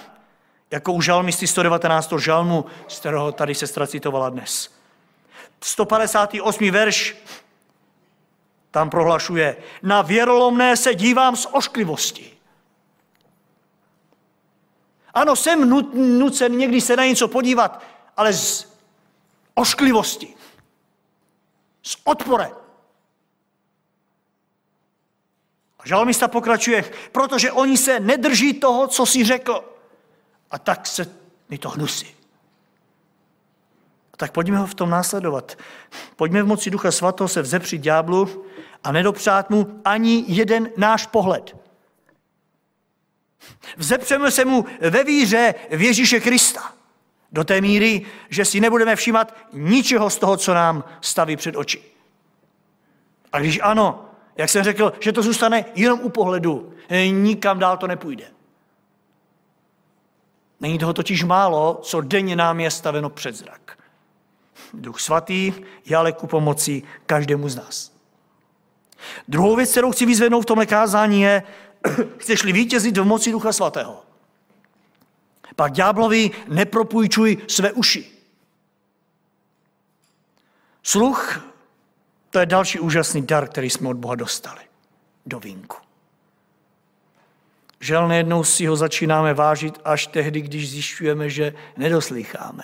jako 0.70 0.92
u 0.92 1.02
žalmisty 1.02 1.46
119. 1.46 2.12
žalmu, 2.18 2.64
z 2.88 2.98
kterého 2.98 3.32
tady 3.32 3.54
sestra 3.54 3.86
citovala 3.86 4.30
dnes. 4.30 4.74
158. 5.60 6.70
verš 6.70 7.16
tam 8.70 8.90
prohlašuje, 8.90 9.56
na 9.82 10.02
věrolomné 10.02 10.76
se 10.76 10.94
dívám 10.94 11.36
z 11.36 11.46
ošklivosti. 11.52 12.30
Ano, 15.14 15.36
jsem 15.36 15.70
nucen 16.18 16.56
někdy 16.56 16.80
se 16.80 16.96
na 16.96 17.04
něco 17.04 17.28
podívat, 17.28 17.82
ale 18.16 18.32
z 18.32 18.72
ošklivosti, 19.54 20.34
s 21.82 21.96
odporem. 22.04 22.67
Žalmista 25.88 26.28
pokračuje, 26.28 26.84
protože 27.12 27.52
oni 27.52 27.76
se 27.76 28.00
nedrží 28.00 28.60
toho, 28.60 28.86
co 28.86 29.06
si 29.06 29.24
řekl. 29.24 29.64
A 30.50 30.58
tak 30.58 30.86
se 30.86 31.06
mi 31.48 31.58
to 31.58 31.70
hnusí. 31.70 32.06
Tak 34.16 34.32
pojďme 34.32 34.58
ho 34.58 34.66
v 34.66 34.74
tom 34.74 34.90
následovat. 34.90 35.58
Pojďme 36.16 36.42
v 36.42 36.46
moci 36.46 36.70
Ducha 36.70 36.90
Svatého 36.90 37.28
se 37.28 37.42
vzepřít 37.42 37.78
ďáblu 37.78 38.44
a 38.84 38.92
nedopřát 38.92 39.50
mu 39.50 39.80
ani 39.84 40.24
jeden 40.26 40.70
náš 40.76 41.06
pohled. 41.06 41.56
Vzepřeme 43.76 44.30
se 44.30 44.44
mu 44.44 44.64
ve 44.80 45.04
víře 45.04 45.54
v 45.70 45.82
Ježíše 45.82 46.20
Krista. 46.20 46.72
Do 47.32 47.44
té 47.44 47.60
míry, 47.60 48.06
že 48.28 48.44
si 48.44 48.60
nebudeme 48.60 48.96
všímat 48.96 49.36
ničeho 49.52 50.10
z 50.10 50.18
toho, 50.18 50.36
co 50.36 50.54
nám 50.54 50.84
staví 51.00 51.36
před 51.36 51.56
oči. 51.56 51.82
A 53.32 53.40
když 53.40 53.60
ano, 53.62 54.07
jak 54.38 54.50
jsem 54.50 54.64
řekl, 54.64 54.92
že 55.00 55.12
to 55.12 55.22
zůstane 55.22 55.64
jenom 55.74 56.00
u 56.00 56.08
pohledu. 56.08 56.74
Nikam 57.10 57.58
dál 57.58 57.76
to 57.76 57.86
nepůjde. 57.86 58.24
Není 60.60 60.78
toho 60.78 60.92
totiž 60.92 61.24
málo, 61.24 61.80
co 61.82 62.00
denně 62.00 62.36
nám 62.36 62.60
je 62.60 62.70
staveno 62.70 63.10
před 63.10 63.34
zrak. 63.34 63.78
Duch 64.74 65.00
svatý 65.00 65.52
je 65.84 65.96
ale 65.96 66.12
ku 66.12 66.26
pomoci 66.26 66.82
každému 67.06 67.48
z 67.48 67.56
nás. 67.56 67.92
Druhou 69.28 69.56
věc, 69.56 69.70
kterou 69.70 69.92
chci 69.92 70.06
vyzvednout 70.06 70.40
v 70.40 70.46
tomhle 70.46 70.66
kázání 70.66 71.20
je, 71.20 71.42
chceš-li 72.18 72.52
vítězit 72.52 72.98
v 72.98 73.04
moci 73.04 73.32
Ducha 73.32 73.52
Svatého. 73.52 74.02
Pak 75.56 75.72
ďáblovi 75.72 76.30
nepropůjčuj 76.48 77.38
své 77.48 77.72
uši. 77.72 78.10
Sluch, 80.82 81.47
to 82.30 82.38
je 82.38 82.46
další 82.46 82.80
úžasný 82.80 83.22
dar, 83.22 83.48
který 83.48 83.70
jsme 83.70 83.88
od 83.88 83.96
Boha 83.96 84.14
dostali. 84.14 84.60
Do 85.26 85.40
vínku. 85.40 85.76
Žel 87.80 88.08
nejednou 88.08 88.44
si 88.44 88.66
ho 88.66 88.76
začínáme 88.76 89.34
vážit 89.34 89.80
až 89.84 90.06
tehdy, 90.06 90.40
když 90.40 90.70
zjišťujeme, 90.70 91.30
že 91.30 91.54
nedoslycháme. 91.76 92.62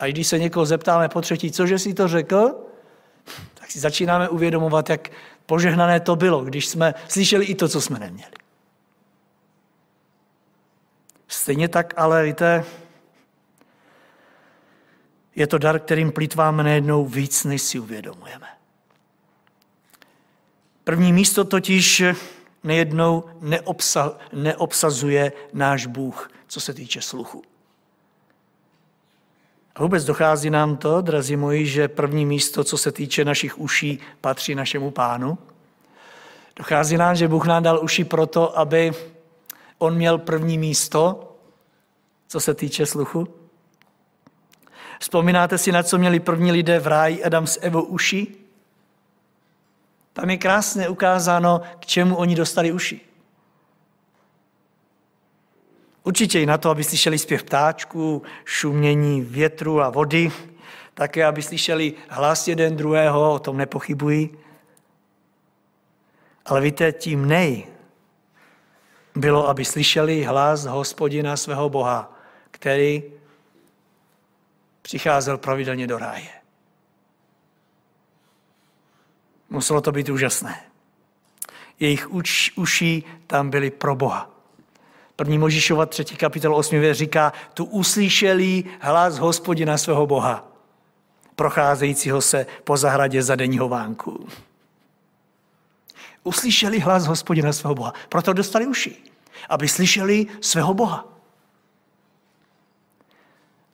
A 0.00 0.06
když 0.06 0.26
se 0.26 0.38
někoho 0.38 0.66
zeptáme 0.66 1.08
po 1.08 1.20
třetí, 1.20 1.50
cože 1.50 1.78
si 1.78 1.94
to 1.94 2.08
řekl, 2.08 2.54
tak 3.54 3.70
si 3.70 3.80
začínáme 3.80 4.28
uvědomovat, 4.28 4.90
jak 4.90 5.08
požehnané 5.46 6.00
to 6.00 6.16
bylo, 6.16 6.44
když 6.44 6.68
jsme 6.68 6.94
slyšeli 7.08 7.44
i 7.44 7.54
to, 7.54 7.68
co 7.68 7.80
jsme 7.80 7.98
neměli. 7.98 8.32
Stejně 11.28 11.68
tak, 11.68 11.94
ale 11.96 12.24
víte, 12.24 12.64
je 15.36 15.46
to 15.46 15.58
dar, 15.58 15.78
kterým 15.78 16.12
plítváme 16.12 16.62
nejednou 16.62 17.06
víc, 17.06 17.44
než 17.44 17.62
si 17.62 17.78
uvědomujeme. 17.78 18.55
První 20.86 21.12
místo 21.12 21.44
totiž 21.44 22.02
nejednou 22.64 23.24
neobsa, 23.40 24.16
neobsazuje 24.32 25.32
náš 25.52 25.86
Bůh, 25.86 26.30
co 26.46 26.60
se 26.60 26.74
týče 26.74 27.02
sluchu. 27.02 27.42
A 29.74 29.82
vůbec 29.82 30.04
dochází 30.04 30.50
nám 30.50 30.76
to, 30.76 31.00
drazí 31.00 31.36
moji, 31.36 31.66
že 31.66 31.88
první 31.88 32.26
místo, 32.26 32.64
co 32.64 32.78
se 32.78 32.92
týče 32.92 33.24
našich 33.24 33.58
uší, 33.58 33.98
patří 34.20 34.54
našemu 34.54 34.90
pánu. 34.90 35.38
Dochází 36.56 36.96
nám, 36.96 37.16
že 37.16 37.28
Bůh 37.28 37.46
nám 37.46 37.62
dal 37.62 37.80
uši 37.82 38.04
proto, 38.04 38.58
aby 38.58 38.92
on 39.78 39.94
měl 39.94 40.18
první 40.18 40.58
místo, 40.58 41.32
co 42.28 42.40
se 42.40 42.54
týče 42.54 42.86
sluchu. 42.86 43.28
Vzpomínáte 45.00 45.58
si, 45.58 45.72
na 45.72 45.82
co 45.82 45.98
měli 45.98 46.20
první 46.20 46.52
lidé 46.52 46.80
v 46.80 46.86
ráji 46.86 47.24
Adam 47.24 47.46
s 47.46 47.60
Evou 47.62 47.82
uši? 47.82 48.45
Tam 50.16 50.30
je 50.30 50.36
krásně 50.36 50.88
ukázáno, 50.88 51.60
k 51.80 51.86
čemu 51.86 52.16
oni 52.16 52.34
dostali 52.34 52.72
uši. 52.72 53.00
Určitě 56.02 56.40
i 56.40 56.46
na 56.46 56.58
to, 56.58 56.70
aby 56.70 56.84
slyšeli 56.84 57.18
zpěv 57.18 57.44
ptáčků, 57.44 58.22
šumění 58.44 59.20
větru 59.20 59.82
a 59.82 59.90
vody, 59.90 60.32
také, 60.94 61.24
aby 61.24 61.42
slyšeli 61.42 61.94
hlas 62.08 62.48
jeden 62.48 62.76
druhého, 62.76 63.32
o 63.32 63.38
tom 63.38 63.56
nepochybuji. 63.56 64.38
Ale 66.46 66.60
víte, 66.60 66.92
tím 66.92 67.28
nej 67.28 67.66
bylo, 69.14 69.48
aby 69.48 69.64
slyšeli 69.64 70.24
hlas 70.24 70.64
hospodina 70.64 71.36
svého 71.36 71.68
Boha, 71.68 72.18
který 72.50 73.02
přicházel 74.82 75.38
pravidelně 75.38 75.86
do 75.86 75.98
ráje. 75.98 76.45
Muselo 79.50 79.80
to 79.80 79.92
být 79.92 80.08
úžasné. 80.08 80.62
Jejich 81.80 82.12
uč, 82.12 82.52
uši 82.56 83.02
tam 83.26 83.50
byly 83.50 83.70
pro 83.70 83.96
Boha. 83.96 84.30
První 85.16 85.38
Možíšova 85.38 85.86
3. 85.86 86.04
kapitol 86.04 86.56
8. 86.56 86.80
věř 86.80 86.98
říká, 86.98 87.32
tu 87.54 87.64
uslyšeli 87.64 88.64
hlas 88.80 89.18
hospodina 89.18 89.78
svého 89.78 90.06
Boha, 90.06 90.48
procházejícího 91.36 92.20
se 92.20 92.46
po 92.64 92.76
zahradě 92.76 93.22
za 93.22 93.36
denního 93.36 93.68
vánku. 93.68 94.28
Uslyšeli 96.24 96.78
hlas 96.78 97.06
hospodina 97.06 97.52
svého 97.52 97.74
Boha, 97.74 97.94
proto 98.08 98.32
dostali 98.32 98.66
uši, 98.66 98.96
aby 99.48 99.68
slyšeli 99.68 100.26
svého 100.40 100.74
Boha. 100.74 101.08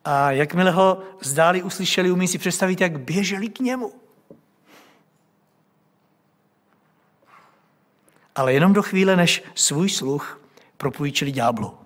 A 0.05 0.31
jakmile 0.31 0.71
ho 0.71 1.03
zdáli, 1.21 1.63
uslyšeli, 1.63 2.11
umí 2.11 2.27
si 2.27 2.37
představit, 2.37 2.81
jak 2.81 2.99
běželi 2.99 3.49
k 3.49 3.59
němu. 3.59 4.02
Ale 8.35 8.53
jenom 8.53 8.73
do 8.73 8.81
chvíle, 8.81 9.15
než 9.15 9.43
svůj 9.55 9.89
sluch 9.89 10.41
propůjčili 10.77 11.31
ďáblu. 11.31 11.77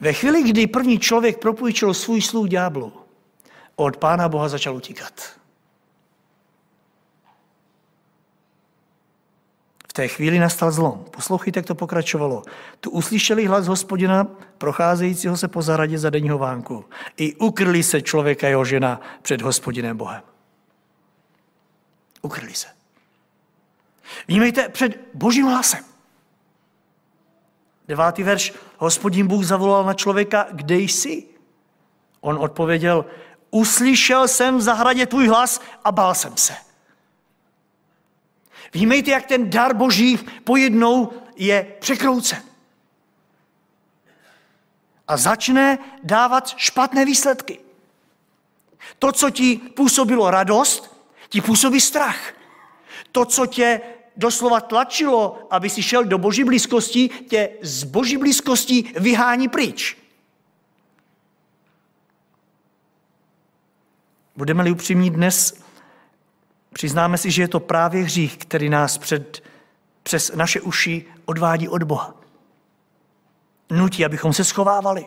Ve 0.00 0.12
chvíli, 0.12 0.42
kdy 0.42 0.66
první 0.66 0.98
člověk 0.98 1.38
propůjčil 1.38 1.94
svůj 1.94 2.22
sluch 2.22 2.48
ďáblu, 2.48 2.92
od 3.76 3.96
Pána 3.96 4.28
Boha 4.28 4.48
začal 4.48 4.76
utíkat. 4.76 5.12
V 9.88 9.92
té 9.92 10.08
chvíli 10.08 10.38
nastal 10.38 10.72
zlom. 10.72 11.04
Poslouchejte, 11.10 11.58
jak 11.58 11.66
to 11.66 11.74
pokračovalo. 11.74 12.42
Tu 12.80 12.90
uslyšeli 12.90 13.46
hlas 13.46 13.66
hospodina, 13.66 14.26
procházejícího 14.58 15.36
se 15.36 15.48
po 15.48 15.62
zahradě 15.62 15.98
za 15.98 16.10
denního 16.10 16.38
vánku. 16.38 16.84
I 17.16 17.34
ukryli 17.34 17.82
se 17.82 18.02
člověka 18.02 18.48
jeho 18.48 18.64
žena 18.64 19.00
před 19.22 19.42
hospodinem 19.42 19.96
Bohem. 19.96 20.22
Ukryli 22.22 22.54
se. 22.54 22.77
Vnímejte 24.28 24.68
před 24.68 25.00
božím 25.14 25.46
hlasem. 25.46 25.84
Devátý 27.88 28.22
verš. 28.22 28.54
Hospodin 28.76 29.26
Bůh 29.26 29.44
zavolal 29.44 29.84
na 29.84 29.94
člověka, 29.94 30.46
kde 30.50 30.76
jsi? 30.76 31.24
On 32.20 32.38
odpověděl, 32.38 33.04
uslyšel 33.50 34.28
jsem 34.28 34.58
v 34.58 34.62
zahradě 34.62 35.06
tvůj 35.06 35.28
hlas 35.28 35.60
a 35.84 35.92
bál 35.92 36.14
jsem 36.14 36.36
se. 36.36 36.54
Vnímejte, 38.72 39.10
jak 39.10 39.26
ten 39.26 39.50
dar 39.50 39.76
boží 39.76 40.18
pojednou 40.44 41.12
je 41.36 41.66
překroucen. 41.80 42.42
A 45.08 45.16
začne 45.16 45.78
dávat 46.02 46.48
špatné 46.56 47.04
výsledky. 47.04 47.60
To, 48.98 49.12
co 49.12 49.30
ti 49.30 49.56
působilo 49.56 50.30
radost, 50.30 51.04
ti 51.28 51.40
působí 51.40 51.80
strach. 51.80 52.32
To, 53.12 53.24
co 53.24 53.46
tě 53.46 53.80
doslova 54.18 54.60
tlačilo, 54.60 55.46
aby 55.50 55.70
si 55.70 55.82
šel 55.82 56.04
do 56.04 56.18
boží 56.18 56.44
blízkosti, 56.44 57.08
tě 57.08 57.50
z 57.62 57.84
boží 57.84 58.16
blízkosti 58.16 58.92
vyhání 58.96 59.48
pryč. 59.48 59.96
Budeme-li 64.36 64.70
upřímní 64.70 65.10
dnes, 65.10 65.62
přiznáme 66.72 67.18
si, 67.18 67.30
že 67.30 67.42
je 67.42 67.48
to 67.48 67.60
právě 67.60 68.02
hřích, 68.02 68.36
který 68.36 68.68
nás 68.68 68.98
před, 68.98 69.42
přes 70.02 70.32
naše 70.34 70.60
uši 70.60 71.06
odvádí 71.24 71.68
od 71.68 71.82
Boha. 71.82 72.14
Nutí, 73.70 74.04
abychom 74.04 74.32
se 74.32 74.44
schovávali. 74.44 75.06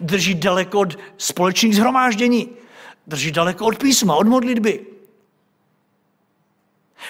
Drží 0.00 0.34
daleko 0.34 0.80
od 0.80 0.98
společných 1.16 1.76
zhromáždění. 1.76 2.48
Drží 3.06 3.32
daleko 3.32 3.66
od 3.66 3.78
písma, 3.78 4.14
od 4.14 4.26
modlitby. 4.26 4.91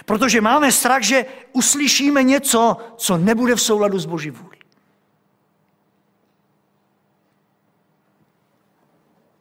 Protože 0.05 0.41
máme 0.41 0.73
strach, 0.73 1.03
že 1.03 1.27
uslyšíme 1.53 2.23
něco, 2.23 2.77
co 2.97 3.17
nebude 3.17 3.55
v 3.55 3.63
souladu 3.63 3.99
s 3.99 4.07
Boží 4.07 4.31
vůli. 4.31 4.57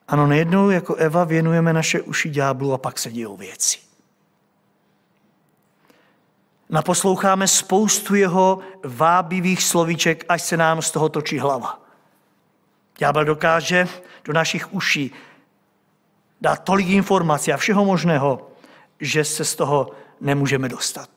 Ano, 0.08 0.28
nejednou 0.28 0.70
jako 0.70 0.96
Eva 0.96 1.24
věnujeme 1.24 1.74
naše 1.74 2.02
uši 2.02 2.30
ďáblu 2.30 2.74
a 2.74 2.78
pak 2.78 3.00
se 3.00 3.12
dějou 3.12 3.38
věci. 3.38 3.78
Naposloucháme 6.70 7.48
spoustu 7.48 8.16
jeho 8.16 8.60
vábivých 8.84 9.64
slovíček, 9.64 10.26
až 10.30 10.42
se 10.42 10.58
nám 10.58 10.82
z 10.82 10.92
toho 10.92 11.10
točí 11.10 11.40
hlava. 11.40 11.82
Ďábel 12.98 13.26
dokáže 13.26 13.88
do 14.24 14.34
našich 14.34 14.74
uší 14.74 15.14
dát 16.42 16.64
tolik 16.64 16.88
informací 16.88 17.54
a 17.54 17.58
všeho 17.58 17.86
možného, 17.86 18.52
že 19.00 19.24
se 19.24 19.46
z 19.46 19.56
toho 19.56 19.92
nemůžeme 20.22 20.70
dostat. 20.70 21.10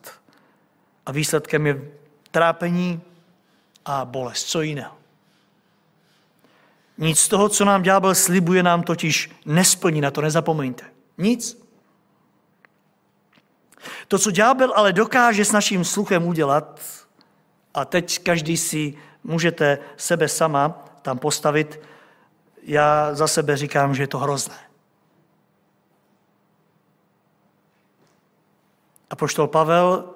A 1.05 1.11
výsledkem 1.11 1.67
je 1.67 1.91
trápení 2.31 3.01
a 3.85 4.05
bolest. 4.05 4.43
Co 4.43 4.61
jiného? 4.61 4.97
Nic 6.97 7.19
z 7.19 7.27
toho, 7.27 7.49
co 7.49 7.65
nám 7.65 7.83
ďábel 7.83 8.15
slibuje, 8.15 8.63
nám 8.63 8.83
totiž 8.83 9.31
nesplní, 9.45 10.01
na 10.01 10.11
to 10.11 10.21
nezapomeňte. 10.21 10.85
Nic. 11.17 11.65
To, 14.07 14.19
co 14.19 14.31
ďábel 14.31 14.73
ale 14.75 14.93
dokáže 14.93 15.45
s 15.45 15.51
naším 15.51 15.85
sluchem 15.85 16.27
udělat, 16.27 16.81
a 17.73 17.85
teď 17.85 18.23
každý 18.23 18.57
si 18.57 18.97
můžete 19.23 19.79
sebe 19.97 20.27
sama 20.27 20.69
tam 21.01 21.17
postavit, 21.17 21.79
já 22.63 23.15
za 23.15 23.27
sebe 23.27 23.57
říkám, 23.57 23.95
že 23.95 24.03
je 24.03 24.07
to 24.07 24.17
hrozné. 24.17 24.64
A 29.09 29.15
poštol 29.15 29.47
Pavel 29.47 30.09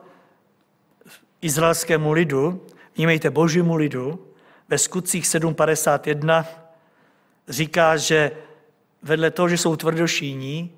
izraelskému 1.41 2.11
lidu, 2.11 2.65
vnímejte 2.95 3.29
božímu 3.29 3.75
lidu, 3.75 4.25
ve 4.69 4.77
skutcích 4.77 5.25
7.51 5.25 6.45
říká, 7.47 7.97
že 7.97 8.31
vedle 9.01 9.31
toho, 9.31 9.49
že 9.49 9.57
jsou 9.57 9.75
tvrdošíní, 9.75 10.77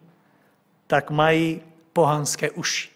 tak 0.88 1.12
mají 1.12 1.62
pohanské 1.93 2.52
uši. 2.52 2.89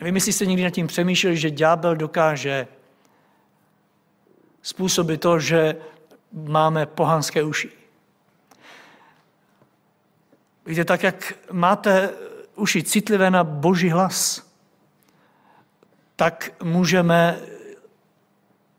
Nevím, 0.00 0.14
jestli 0.14 0.32
jste 0.32 0.46
někdy 0.46 0.64
nad 0.64 0.70
tím 0.70 0.86
přemýšleli, 0.86 1.36
že 1.36 1.50
ďábel 1.50 1.96
dokáže 1.96 2.66
způsobit 4.62 5.20
to, 5.20 5.38
že 5.40 5.76
máme 6.32 6.86
pohanské 6.86 7.42
uši. 7.42 7.70
Víte, 10.66 10.84
tak 10.84 11.02
jak 11.02 11.34
máte 11.52 12.10
uši 12.60 12.82
citlivé 12.82 13.30
na 13.30 13.44
boží 13.44 13.90
hlas, 13.90 14.50
tak 16.16 16.62
můžeme 16.62 17.40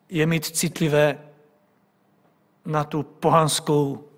je 0.09 0.25
mít 0.25 0.45
citlivé 0.45 1.31
na 2.65 2.83
tu 2.83 3.03
pohanskou 3.03 4.09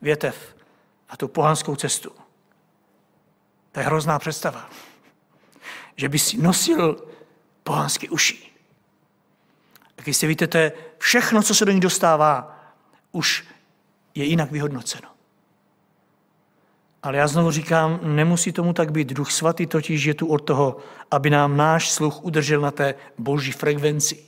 větev, 0.00 0.56
na 1.10 1.16
tu 1.16 1.28
pohanskou 1.28 1.76
cestu. 1.76 2.10
To 3.72 3.80
je 3.80 3.86
hrozná 3.86 4.18
představa, 4.18 4.70
že 5.96 6.08
by 6.08 6.18
si 6.18 6.36
nosil 6.36 7.08
pohanský 7.62 8.08
uši. 8.08 8.50
Jak 9.96 10.06
jistě 10.06 10.26
víte, 10.26 10.46
to 10.46 10.58
je 10.58 10.72
všechno, 10.98 11.42
co 11.42 11.54
se 11.54 11.64
do 11.64 11.72
ní 11.72 11.80
dostává, 11.80 12.60
už 13.12 13.44
je 14.14 14.24
jinak 14.24 14.50
vyhodnoceno. 14.50 15.08
Ale 17.02 17.18
já 17.18 17.28
znovu 17.28 17.50
říkám, 17.50 18.00
nemusí 18.02 18.52
tomu 18.52 18.72
tak 18.72 18.92
být. 18.92 19.08
Duch 19.08 19.32
svatý 19.32 19.66
totiž 19.66 20.04
je 20.04 20.14
tu 20.14 20.26
od 20.26 20.38
toho, 20.38 20.76
aby 21.10 21.30
nám 21.30 21.56
náš 21.56 21.90
sluch 21.90 22.24
udržel 22.24 22.60
na 22.60 22.70
té 22.70 22.94
boží 23.18 23.52
frekvenci. 23.52 24.24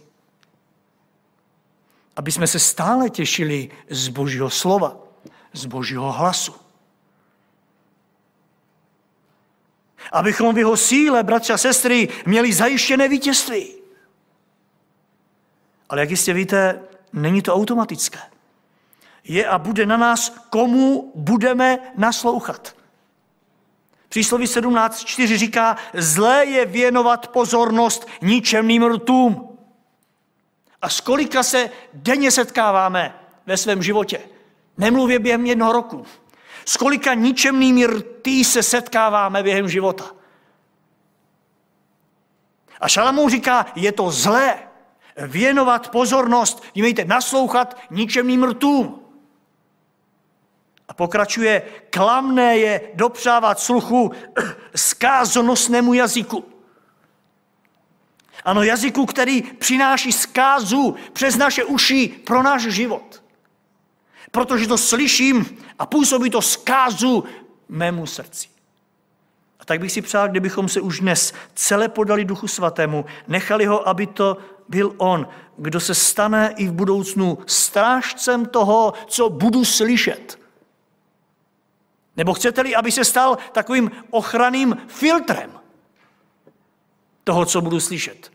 Aby 2.17 2.33
jsme 2.33 2.47
se 2.47 2.59
stále 2.59 3.11
těšili 3.11 3.71
z 3.91 4.09
božího 4.09 4.51
slova, 4.51 4.97
z 5.53 5.67
božího 5.67 6.13
hlasu. 6.13 6.55
Abychom 10.13 10.55
v 10.55 10.59
jeho 10.59 10.77
síle, 10.77 11.23
bratři 11.23 11.53
a 11.53 11.59
sestry, 11.59 12.09
měli 12.27 12.53
zajištěné 12.53 13.09
vítězství. 13.09 13.75
Ale 15.89 16.01
jak 16.01 16.11
jistě 16.11 16.33
víte, 16.33 16.81
není 17.13 17.43
to 17.43 17.55
automatické 17.55 18.32
je 19.25 19.47
a 19.47 19.59
bude 19.59 19.87
na 19.87 19.97
nás, 19.97 20.33
komu 20.51 21.13
budeme 21.15 21.79
naslouchat. 21.97 22.77
Přísloví 24.09 24.45
17.4 24.45 25.37
říká, 25.37 25.77
zlé 25.95 26.45
je 26.45 26.67
věnovat 26.67 27.29
pozornost 27.29 28.09
ničemným 28.23 28.85
rtům. 28.85 29.59
A 30.83 30.89
s 30.89 31.01
kolika 31.01 31.43
se 31.43 31.71
denně 31.95 32.31
setkáváme 32.31 33.15
ve 33.47 33.57
svém 33.57 33.83
životě? 33.83 34.21
Nemluvě 34.79 35.19
během 35.19 35.47
jednoho 35.47 35.73
roku. 35.73 36.07
S 36.65 36.77
kolika 36.77 37.15
ničemnými 37.15 37.87
rtý 37.87 38.45
se 38.45 38.63
setkáváme 38.63 39.43
během 39.43 39.69
života? 39.69 40.05
A 42.81 42.89
Šalamou 42.89 43.29
říká, 43.29 43.67
je 43.75 43.93
to 43.93 44.11
zlé 44.11 44.59
věnovat 45.17 45.89
pozornost, 45.89 46.63
mějte 46.75 47.05
naslouchat 47.05 47.77
ničemným 47.91 48.45
rtům. 48.45 49.02
A 50.93 50.95
pokračuje, 50.95 51.63
klamné 51.91 52.59
je 52.59 52.81
dopřávat 52.95 53.61
sluchu 53.61 54.13
skázonosnému 54.77 55.95
jazyku. 55.95 56.45
Ano, 58.45 58.63
jazyku, 58.63 59.07
který 59.07 59.43
přináší 59.43 60.13
zkázu 60.13 60.95
přes 61.13 61.37
naše 61.37 61.65
uši 61.65 62.09
pro 62.09 62.43
náš 62.43 62.63
život. 62.63 63.23
Protože 64.31 64.67
to 64.67 64.79
slyším 64.79 65.59
a 65.79 65.87
působí 65.87 66.31
to 66.31 66.43
zkázu 66.43 67.25
mému 67.69 68.07
srdci. 68.07 68.49
A 69.61 69.65
tak 69.65 69.81
bych 69.81 69.93
si 69.93 70.03
přál, 70.03 70.29
kdybychom 70.29 70.69
se 70.69 70.81
už 70.81 71.01
dnes 71.01 71.33
celé 71.55 71.89
podali 71.89 72.25
Duchu 72.25 72.49
Svatému, 72.49 73.05
nechali 73.29 73.67
ho, 73.67 73.89
aby 73.89 74.07
to 74.07 74.37
byl 74.69 74.95
on, 74.97 75.29
kdo 75.57 75.81
se 75.81 75.95
stane 75.95 76.55
i 76.57 76.67
v 76.67 76.73
budoucnu 76.73 77.39
strážcem 77.47 78.47
toho, 78.47 78.93
co 79.07 79.29
budu 79.29 79.65
slyšet. 79.65 80.42
Nebo 82.17 82.35
chcete-li, 82.35 82.77
aby 82.77 82.93
se 82.93 83.05
stal 83.05 83.39
takovým 83.53 83.91
ochranným 84.11 84.77
filtrem 84.87 85.51
toho, 87.25 87.45
co 87.45 87.61
budu 87.61 87.81
slyšet. 87.81 88.33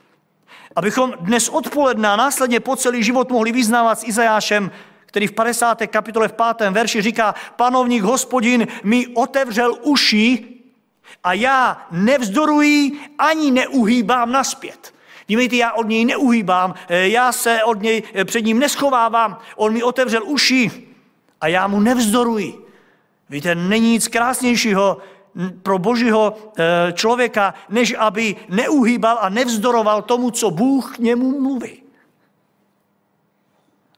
Abychom 0.76 1.14
dnes 1.20 1.50
odpoledne 1.50 2.10
a 2.10 2.16
následně 2.16 2.60
po 2.60 2.76
celý 2.76 3.04
život 3.04 3.32
mohli 3.32 3.52
vyznávat 3.52 4.00
s 4.00 4.04
Izajášem, 4.04 4.72
který 5.06 5.28
v 5.28 5.32
50. 5.32 5.82
kapitole 5.88 6.28
v 6.28 6.34
5. 6.58 6.70
verši 6.70 7.02
říká, 7.02 7.36
panovník 7.56 8.04
hospodin 8.04 8.68
mi 8.84 9.08
otevřel 9.08 9.76
uši 9.82 10.46
a 11.24 11.34
já 11.34 11.88
nevzdoruji 11.92 12.92
ani 13.18 13.52
neuhýbám 13.52 14.32
naspět. 14.32 14.94
Dívejte, 15.28 15.56
já 15.56 15.72
od 15.72 15.88
něj 15.88 16.06
neuhýbám, 16.06 16.74
já 16.90 17.32
se 17.32 17.64
od 17.64 17.82
něj 17.82 18.04
před 18.24 18.42
ním 18.42 18.60
neschovávám, 18.60 19.40
on 19.56 19.74
mi 19.74 19.84
otevřel 19.84 20.24
uši 20.26 20.88
a 21.42 21.48
já 21.48 21.68
mu 21.68 21.80
nevzdoruji. 21.80 22.67
Víte, 23.30 23.56
není 23.56 23.92
nic 23.92 24.08
krásnějšího 24.08 24.98
pro 25.64 25.80
božího 25.80 26.38
e, 26.58 26.94
člověka, 26.94 27.54
než 27.70 27.96
aby 28.00 28.36
neuhýbal 28.50 29.18
a 29.22 29.30
nevzdoroval 29.30 30.02
tomu, 30.02 30.32
co 30.32 30.52
Bůh 30.52 30.96
k 30.96 31.00
němu 31.00 31.42
mluví. 31.42 31.84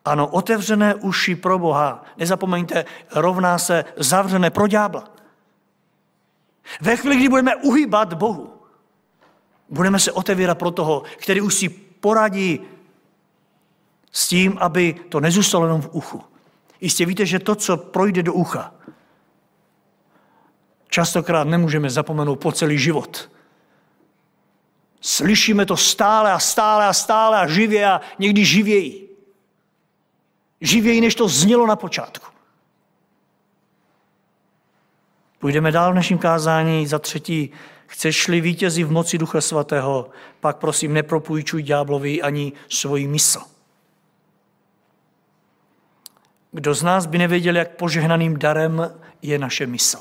Ano, 0.06 0.28
otevřené 0.28 0.96
uši 0.96 1.36
pro 1.36 1.60
Boha, 1.60 2.04
nezapomeňte, 2.18 2.86
rovná 3.16 3.58
se 3.58 3.86
zavřené 3.98 4.50
pro 4.50 4.68
ďábla. 4.68 5.04
Ve 6.82 6.96
chvíli, 6.96 7.16
kdy 7.16 7.30
budeme 7.30 7.56
uhýbat 7.56 8.14
Bohu, 8.14 8.54
budeme 9.70 10.00
se 10.00 10.12
otevírat 10.12 10.58
pro 10.58 10.72
toho, 10.72 11.04
který 11.18 11.42
už 11.42 11.56
si 11.56 11.70
poradí 11.70 12.60
s 14.12 14.28
tím, 14.28 14.58
aby 14.62 14.96
to 15.10 15.20
nezůstalo 15.20 15.66
jenom 15.66 15.82
v 15.82 15.90
uchu. 15.92 16.24
Jistě 16.82 17.06
víte, 17.06 17.26
že 17.26 17.40
to, 17.40 17.56
co 17.56 17.78
projde 17.78 18.24
do 18.24 18.34
ucha, 18.34 18.74
častokrát 20.90 21.48
nemůžeme 21.48 21.90
zapomenout 21.90 22.36
po 22.36 22.52
celý 22.52 22.78
život. 22.78 23.32
Slyšíme 25.02 25.66
to 25.66 25.78
stále 25.78 26.32
a 26.32 26.40
stále 26.40 26.86
a 26.86 26.94
stále 26.94 27.40
a 27.40 27.48
živě 27.48 27.86
a 27.86 28.02
někdy 28.20 28.46
živěji. 28.46 29.10
Živěji, 30.62 31.02
než 31.02 31.16
to 31.16 31.28
znělo 31.28 31.68
na 31.68 31.76
počátku. 31.76 32.26
Půjdeme 35.40 35.72
dál 35.72 35.92
v 35.92 35.96
našem 35.96 36.18
kázání. 36.18 36.88
Za 36.88 37.00
třetí, 37.00 37.52
chceš-li 37.88 38.42
vítězí 38.42 38.84
v 38.84 38.92
moci 38.92 39.18
Ducha 39.18 39.42
Svatého, 39.42 40.10
pak 40.40 40.58
prosím 40.58 40.94
nepropůjčuj 40.94 41.64
ďáblovi 41.64 42.22
ani 42.22 42.54
svoji 42.70 43.08
mysl. 43.08 43.42
Kdo 46.52 46.74
z 46.74 46.84
nás 46.84 47.06
by 47.06 47.18
nevěděl, 47.18 47.56
jak 47.56 47.76
požehnaným 47.76 48.40
darem 48.40 48.96
je 49.22 49.40
naše 49.40 49.68
mysl? 49.68 50.00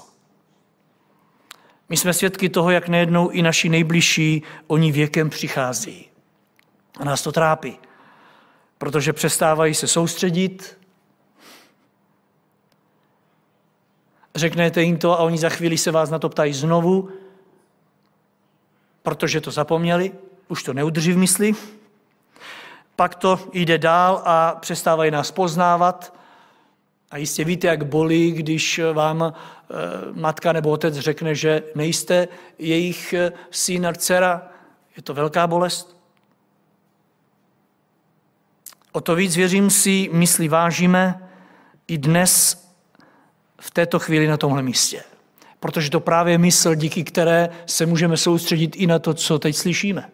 My 1.88 1.96
jsme 1.96 2.14
svědky 2.14 2.48
toho, 2.48 2.70
jak 2.70 2.88
nejednou 2.88 3.28
i 3.28 3.42
naši 3.42 3.68
nejbližší 3.68 4.42
oni 4.66 4.92
věkem 4.92 5.30
přichází. 5.30 6.08
A 7.00 7.04
nás 7.04 7.22
to 7.22 7.32
trápí, 7.32 7.78
protože 8.78 9.12
přestávají 9.12 9.74
se 9.74 9.88
soustředit, 9.88 10.78
řeknete 14.34 14.82
jim 14.82 14.98
to 14.98 15.12
a 15.12 15.22
oni 15.22 15.38
za 15.38 15.48
chvíli 15.48 15.78
se 15.78 15.90
vás 15.90 16.10
na 16.10 16.18
to 16.18 16.28
ptají 16.28 16.52
znovu, 16.52 17.08
protože 19.02 19.40
to 19.40 19.50
zapomněli, 19.50 20.12
už 20.48 20.62
to 20.62 20.72
neudrží 20.72 21.12
v 21.12 21.18
mysli. 21.18 21.52
Pak 22.96 23.14
to 23.14 23.40
jde 23.52 23.78
dál 23.78 24.22
a 24.24 24.56
přestávají 24.60 25.10
nás 25.10 25.30
poznávat 25.30 26.17
a 27.10 27.16
jistě 27.16 27.44
víte, 27.44 27.66
jak 27.66 27.86
bolí, 27.86 28.32
když 28.32 28.80
vám 28.92 29.22
eh, 29.22 29.74
matka 30.12 30.52
nebo 30.52 30.70
otec 30.70 30.94
řekne, 30.94 31.34
že 31.34 31.62
nejste 31.74 32.28
jejich 32.58 33.12
eh, 33.12 33.32
syn 33.50 33.86
a 33.86 33.92
dcera. 33.92 34.48
Je 34.96 35.02
to 35.02 35.14
velká 35.14 35.46
bolest. 35.46 35.98
O 38.92 39.00
to 39.00 39.14
víc 39.14 39.36
věřím 39.36 39.70
si, 39.70 40.08
myslí 40.12 40.48
vážíme 40.48 41.28
i 41.88 41.98
dnes 41.98 42.64
v 43.60 43.70
této 43.70 43.98
chvíli 43.98 44.26
na 44.26 44.36
tomhle 44.36 44.62
místě. 44.62 45.02
Protože 45.60 45.90
to 45.90 46.00
právě 46.00 46.38
mysl, 46.38 46.74
díky 46.74 47.04
které 47.04 47.48
se 47.66 47.86
můžeme 47.86 48.16
soustředit 48.16 48.76
i 48.76 48.86
na 48.86 48.98
to, 48.98 49.14
co 49.14 49.38
teď 49.38 49.56
slyšíme. 49.56 50.10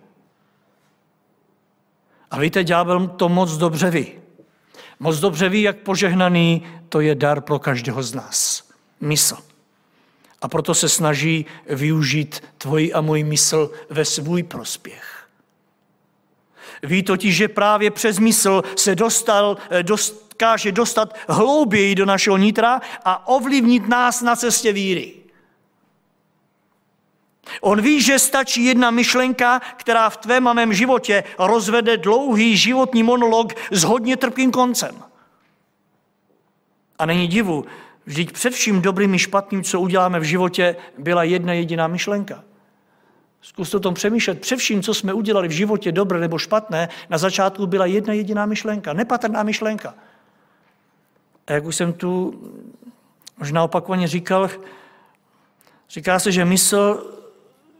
A 2.30 2.38
víte, 2.38 2.64
ďábel 2.64 3.08
to 3.08 3.28
moc 3.28 3.56
dobře 3.56 3.90
ví. 3.90 4.23
Moc 5.00 5.20
dobře 5.20 5.48
ví, 5.48 5.62
jak 5.62 5.76
požehnaný 5.76 6.62
to 6.88 7.00
je 7.00 7.14
dar 7.14 7.40
pro 7.40 7.58
každého 7.58 8.02
z 8.02 8.14
nás. 8.14 8.68
Mysl. 9.00 9.36
A 10.42 10.48
proto 10.48 10.74
se 10.74 10.88
snaží 10.88 11.46
využít 11.66 12.42
tvoji 12.58 12.92
a 12.92 13.00
můj 13.00 13.24
mysl 13.24 13.70
ve 13.90 14.04
svůj 14.04 14.42
prospěch. 14.42 15.28
Ví 16.82 17.02
totiž, 17.02 17.36
že 17.36 17.48
právě 17.48 17.90
přes 17.90 18.18
mysl 18.18 18.62
se 18.76 18.94
dostal, 18.94 19.56
dost, 19.82 20.24
dokáže 20.34 20.72
dostat 20.72 21.14
hlouběji 21.28 21.94
do 21.94 22.06
našeho 22.06 22.36
nitra 22.36 22.80
a 23.04 23.28
ovlivnit 23.28 23.88
nás 23.88 24.22
na 24.22 24.36
cestě 24.36 24.72
víry. 24.72 25.12
On 27.60 27.80
ví, 27.80 28.02
že 28.02 28.18
stačí 28.18 28.64
jedna 28.64 28.90
myšlenka, 28.90 29.60
která 29.76 30.10
v 30.10 30.16
tvém 30.16 30.48
a 30.48 30.52
mém 30.52 30.72
životě 30.72 31.24
rozvede 31.38 31.96
dlouhý 31.96 32.56
životní 32.56 33.02
monolog 33.02 33.52
s 33.70 33.84
hodně 33.84 34.16
trpkým 34.16 34.50
koncem. 34.50 34.94
A 36.98 37.06
není 37.06 37.28
divu, 37.28 37.64
vždyť 38.06 38.32
před 38.32 38.52
vším 38.52 38.82
dobrým 38.82 39.14
i 39.14 39.18
špatným, 39.18 39.62
co 39.62 39.80
uděláme 39.80 40.20
v 40.20 40.22
životě, 40.22 40.76
byla 40.98 41.22
jedna 41.22 41.52
jediná 41.52 41.86
myšlenka. 41.86 42.44
Zkuste 43.42 43.76
o 43.76 43.80
tom 43.80 43.94
přemýšlet. 43.94 44.40
Před 44.40 44.56
vším, 44.56 44.82
co 44.82 44.94
jsme 44.94 45.12
udělali 45.12 45.48
v 45.48 45.50
životě, 45.50 45.92
dobré 45.92 46.20
nebo 46.20 46.38
špatné, 46.38 46.88
na 47.10 47.18
začátku 47.18 47.66
byla 47.66 47.86
jedna 47.86 48.12
jediná 48.12 48.46
myšlenka, 48.46 48.92
nepatrná 48.92 49.42
myšlenka. 49.42 49.94
A 51.46 51.52
jak 51.52 51.64
už 51.64 51.76
jsem 51.76 51.92
tu 51.92 52.40
možná 53.38 53.64
opakovaně 53.64 54.08
říkal, 54.08 54.50
říká 55.90 56.18
se, 56.18 56.32
že 56.32 56.44
mysl 56.44 57.13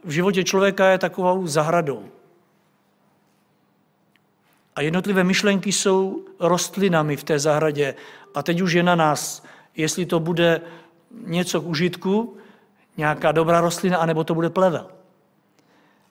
v 0.05 0.09
životě 0.09 0.43
člověka 0.43 0.87
je 0.87 0.97
takovou 0.97 1.47
zahradou. 1.47 2.05
A 4.75 4.81
jednotlivé 4.81 5.23
myšlenky 5.23 5.71
jsou 5.71 6.25
rostlinami 6.39 7.17
v 7.17 7.23
té 7.23 7.39
zahradě. 7.39 7.95
A 8.35 8.43
teď 8.43 8.61
už 8.61 8.73
je 8.73 8.83
na 8.83 8.95
nás, 8.95 9.43
jestli 9.75 10.05
to 10.05 10.19
bude 10.19 10.61
něco 11.25 11.61
k 11.61 11.67
užitku, 11.67 12.37
nějaká 12.97 13.31
dobrá 13.31 13.61
rostlina, 13.61 13.97
anebo 13.97 14.23
to 14.23 14.35
bude 14.35 14.49
plevel. 14.49 14.87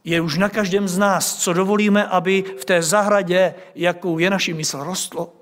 Je 0.05 0.21
už 0.21 0.39
na 0.39 0.49
každém 0.49 0.89
z 0.89 0.99
nás, 0.99 1.37
co 1.37 1.53
dovolíme, 1.53 2.05
aby 2.05 2.43
v 2.43 2.65
té 2.65 2.83
zahradě, 2.83 3.55
jakou 3.75 4.19
je 4.19 4.31
naší 4.31 4.55
mysl, 4.55 4.85
rostlo. 4.85 5.33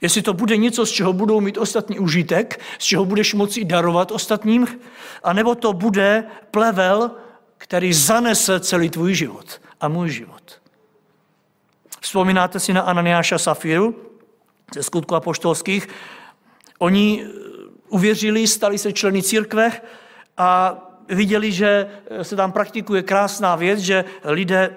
Jestli 0.00 0.22
to 0.22 0.32
bude 0.32 0.56
něco, 0.56 0.86
z 0.86 0.90
čeho 0.90 1.12
budou 1.12 1.40
mít 1.40 1.58
ostatní 1.58 1.98
užitek, 1.98 2.60
z 2.78 2.84
čeho 2.84 3.04
budeš 3.04 3.34
moci 3.34 3.64
darovat 3.64 4.12
ostatním, 4.12 4.66
anebo 5.22 5.54
to 5.54 5.72
bude 5.72 6.24
plevel, 6.50 7.10
který 7.58 7.92
zanese 7.92 8.60
celý 8.60 8.90
tvůj 8.90 9.14
život 9.14 9.60
a 9.80 9.88
můj 9.88 10.10
život. 10.10 10.60
Vzpomínáte 12.00 12.60
si 12.60 12.72
na 12.72 12.80
Ananiáša 12.80 13.38
Safiru 13.38 13.96
ze 14.74 14.82
skutku 14.82 15.14
apoštolských? 15.14 15.88
Oni 16.78 17.24
eh, 17.24 17.28
uvěřili, 17.88 18.46
stali 18.46 18.78
se 18.78 18.92
členy 18.92 19.22
církve 19.22 19.72
a 20.36 20.78
viděli, 21.08 21.52
že 21.52 21.90
se 22.22 22.36
tam 22.36 22.52
praktikuje 22.52 23.02
krásná 23.02 23.56
věc, 23.56 23.78
že 23.78 24.04
lidé 24.24 24.76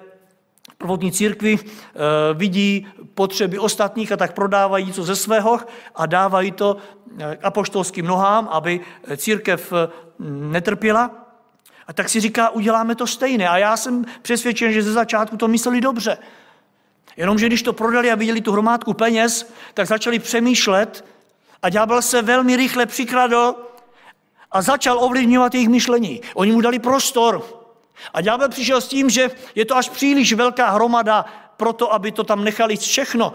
prvotní 0.82 1.12
církvi 1.12 1.58
eh, 1.58 1.64
vidí 2.34 2.86
potřeby 3.14 3.58
ostatních 3.58 4.12
a 4.12 4.16
tak 4.16 4.34
prodávají 4.34 4.92
co 4.92 5.04
ze 5.04 5.16
svého 5.16 5.60
a 5.94 6.06
dávají 6.06 6.52
to 6.52 6.76
eh, 7.18 7.38
apoštolským 7.42 8.06
nohám, 8.06 8.48
aby 8.52 8.80
církev 9.16 9.72
eh, 9.72 9.88
netrpěla. 10.28 11.10
A 11.86 11.92
tak 11.92 12.08
si 12.08 12.20
říká, 12.20 12.50
uděláme 12.50 12.94
to 12.94 13.06
stejné. 13.06 13.48
A 13.48 13.58
já 13.58 13.76
jsem 13.76 14.04
přesvědčen, 14.22 14.72
že 14.72 14.82
ze 14.82 14.92
začátku 14.92 15.36
to 15.36 15.48
mysleli 15.48 15.80
dobře. 15.80 16.18
Jenomže 17.16 17.46
když 17.46 17.62
to 17.62 17.72
prodali 17.72 18.10
a 18.10 18.14
viděli 18.14 18.40
tu 18.40 18.52
hromádku 18.52 18.94
peněz, 18.94 19.52
tak 19.74 19.86
začali 19.86 20.18
přemýšlet 20.18 21.04
a 21.62 21.68
ďábel 21.68 22.02
se 22.02 22.22
velmi 22.22 22.56
rychle 22.56 22.86
přikradl 22.86 23.54
a 24.50 24.62
začal 24.62 25.04
ovlivňovat 25.04 25.54
jejich 25.54 25.68
myšlení. 25.68 26.20
Oni 26.34 26.52
mu 26.52 26.60
dali 26.60 26.78
prostor. 26.78 27.61
A 28.14 28.20
ďábel 28.20 28.48
přišel 28.48 28.80
s 28.80 28.88
tím, 28.88 29.10
že 29.10 29.30
je 29.54 29.64
to 29.64 29.76
až 29.76 29.88
příliš 29.88 30.32
velká 30.32 30.70
hromada 30.70 31.24
pro 31.56 31.72
to, 31.72 31.92
aby 31.92 32.12
to 32.12 32.24
tam 32.24 32.44
nechali 32.44 32.76
všechno. 32.76 33.32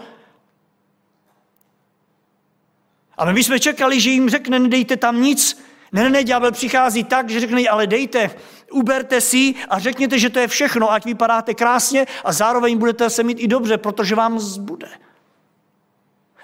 Ale 3.16 3.32
my 3.32 3.44
jsme 3.44 3.60
čekali, 3.60 4.00
že 4.00 4.10
jim 4.10 4.30
řekne, 4.30 4.58
nedejte 4.58 4.96
tam 4.96 5.22
nic. 5.22 5.62
Ne, 5.92 6.02
ne, 6.02 6.10
ne, 6.10 6.24
ďábel 6.24 6.52
přichází 6.52 7.04
tak, 7.04 7.30
že 7.30 7.40
řekne, 7.40 7.68
ale 7.68 7.86
dejte, 7.86 8.30
uberte 8.72 9.20
si 9.20 9.54
a 9.68 9.78
řekněte, 9.78 10.18
že 10.18 10.30
to 10.30 10.38
je 10.38 10.48
všechno, 10.48 10.92
ať 10.92 11.04
vypadáte 11.04 11.54
krásně 11.54 12.06
a 12.24 12.32
zároveň 12.32 12.78
budete 12.78 13.10
se 13.10 13.22
mít 13.22 13.38
i 13.40 13.48
dobře, 13.48 13.78
protože 13.78 14.14
vám 14.14 14.38
zbude. 14.38 14.88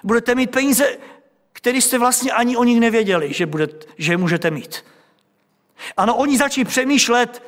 Budete 0.03 0.35
mít 0.35 0.51
peníze, 0.51 0.97
které 1.53 1.77
jste 1.77 1.97
vlastně 1.97 2.31
ani 2.31 2.57
o 2.57 2.63
nich 2.63 2.79
nevěděli, 2.79 3.33
že, 3.33 3.45
bude, 3.45 3.67
že 3.97 4.13
je 4.13 4.17
můžete 4.17 4.51
mít. 4.51 4.85
Ano, 5.97 6.15
oni 6.15 6.37
začali 6.37 6.65
přemýšlet, 6.65 7.43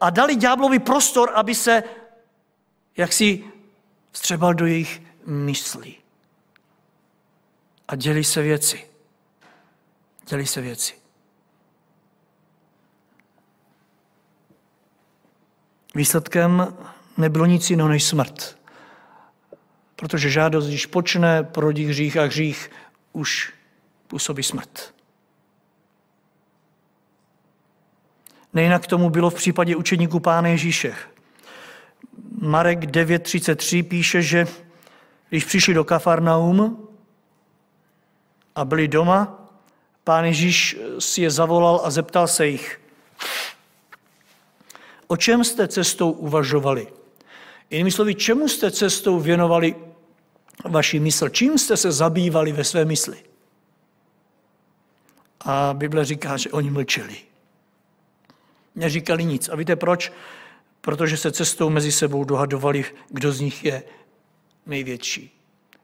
a 0.00 0.10
dali 0.10 0.36
ďáblovi 0.36 0.78
prostor, 0.78 1.32
aby 1.34 1.54
se 1.54 1.82
jaksi 2.96 3.44
vstřebal 4.12 4.54
do 4.54 4.66
jejich 4.66 5.02
myslí. 5.26 5.96
A 7.88 7.96
děli 7.96 8.24
se 8.24 8.42
věci. 8.42 8.86
Děli 10.28 10.46
se 10.46 10.60
věci. 10.60 10.94
Výsledkem 15.94 16.76
nebylo 17.16 17.46
nic 17.46 17.70
jiného 17.70 17.88
než 17.88 18.04
smrt. 18.04 18.58
Protože 19.96 20.30
žádost, 20.30 20.66
když 20.66 20.86
počne, 20.86 21.42
porodí 21.42 21.84
hřích 21.84 22.16
a 22.16 22.24
hřích 22.24 22.70
už 23.12 23.54
působí 24.06 24.42
smrt. 24.42 24.95
Nejinak 28.56 28.86
tomu 28.86 29.10
bylo 29.10 29.30
v 29.30 29.34
případě 29.34 29.76
učeníků 29.76 30.20
Pána 30.20 30.48
Ježíše. 30.48 30.94
Marek 32.40 32.78
9.33 32.78 33.82
píše, 33.82 34.22
že 34.22 34.46
když 35.28 35.44
přišli 35.44 35.74
do 35.74 35.84
Kafarnaum 35.84 36.88
a 38.54 38.64
byli 38.64 38.88
doma, 38.88 39.48
pán 40.04 40.24
Ježíš 40.24 40.76
si 40.98 41.22
je 41.22 41.30
zavolal 41.30 41.80
a 41.84 41.90
zeptal 41.90 42.28
se 42.28 42.46
jich, 42.46 42.80
o 45.06 45.16
čem 45.16 45.44
jste 45.44 45.68
cestou 45.68 46.10
uvažovali? 46.10 46.86
Jinými 47.70 47.90
slovy, 47.90 48.14
čemu 48.14 48.48
jste 48.48 48.70
cestou 48.70 49.20
věnovali 49.20 49.76
vaši 50.64 51.00
mysl? 51.00 51.28
Čím 51.28 51.58
jste 51.58 51.76
se 51.76 51.92
zabývali 51.92 52.52
ve 52.52 52.64
své 52.64 52.84
mysli? 52.84 53.16
A 55.40 55.74
Bible 55.74 56.04
říká, 56.04 56.36
že 56.36 56.50
oni 56.50 56.70
mlčeli 56.70 57.26
neříkali 58.76 59.24
nic. 59.24 59.48
A 59.48 59.56
víte 59.56 59.76
proč? 59.76 60.12
Protože 60.80 61.16
se 61.16 61.32
cestou 61.32 61.70
mezi 61.70 61.92
sebou 61.92 62.24
dohadovali, 62.24 62.84
kdo 63.08 63.32
z 63.32 63.40
nich 63.40 63.64
je 63.64 63.82
největší. 64.66 65.40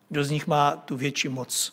Kdo 0.09 0.24
z 0.24 0.31
nich 0.31 0.46
má 0.46 0.76
tu 0.76 0.96
větší 0.96 1.28
moc. 1.28 1.72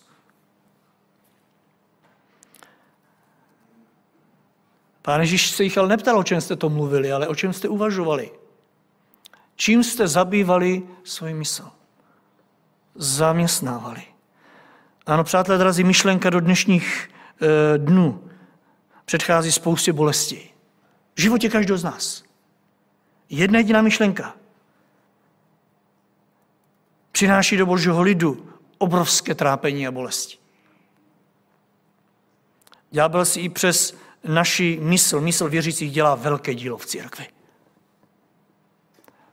Pán 5.01 5.21
Ježíš 5.21 5.51
se 5.51 5.63
jich 5.63 5.77
ale 5.77 5.87
neptal, 5.87 6.19
o 6.19 6.23
čem 6.23 6.41
jste 6.41 6.55
to 6.55 6.69
mluvili, 6.69 7.11
ale 7.11 7.27
o 7.27 7.35
čem 7.35 7.53
jste 7.53 7.67
uvažovali. 7.67 8.31
Čím 9.55 9.83
jste 9.83 10.07
zabývali 10.07 10.83
svůj 11.03 11.33
mysl? 11.33 11.69
Zaměstnávali. 12.95 14.01
Ano, 15.05 15.23
přátelé, 15.23 15.57
drazí, 15.57 15.83
myšlenka 15.83 16.29
do 16.29 16.39
dnešních 16.39 17.09
e, 17.41 17.77
dnů 17.77 18.29
předchází 19.05 19.51
spoustě 19.51 19.93
bolesti 19.93 20.48
v 21.19 21.21
životě 21.21 21.49
každého 21.49 21.77
z 21.77 21.83
nás. 21.83 22.23
Jedna 23.29 23.59
jediná 23.59 23.81
myšlenka 23.81 24.35
přináší 27.11 27.57
do 27.57 27.65
božího 27.65 28.01
lidu 28.01 28.49
obrovské 28.77 29.35
trápení 29.35 29.87
a 29.87 29.91
bolesti. 29.91 30.37
Ďábel 32.91 33.25
si 33.25 33.39
i 33.39 33.49
přes 33.49 33.97
naši 34.23 34.79
mysl, 34.81 35.21
mysl 35.21 35.49
věřících 35.49 35.91
dělá 35.91 36.15
velké 36.15 36.55
dílo 36.55 36.77
v 36.77 36.85
církvi. 36.85 37.27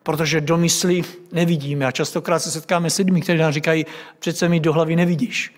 Protože 0.03 0.41
do 0.41 0.57
mysli 0.57 1.03
nevidíme 1.33 1.87
a 1.87 1.91
častokrát 1.91 2.43
se 2.43 2.51
setkáme 2.51 2.91
s 2.91 2.99
lidmi, 2.99 3.21
kteří 3.21 3.39
nám 3.39 3.53
říkají, 3.53 3.87
přece 4.19 4.49
mi 4.49 4.61
do 4.61 4.73
hlavy 4.73 4.97
nevidíš. 4.97 5.55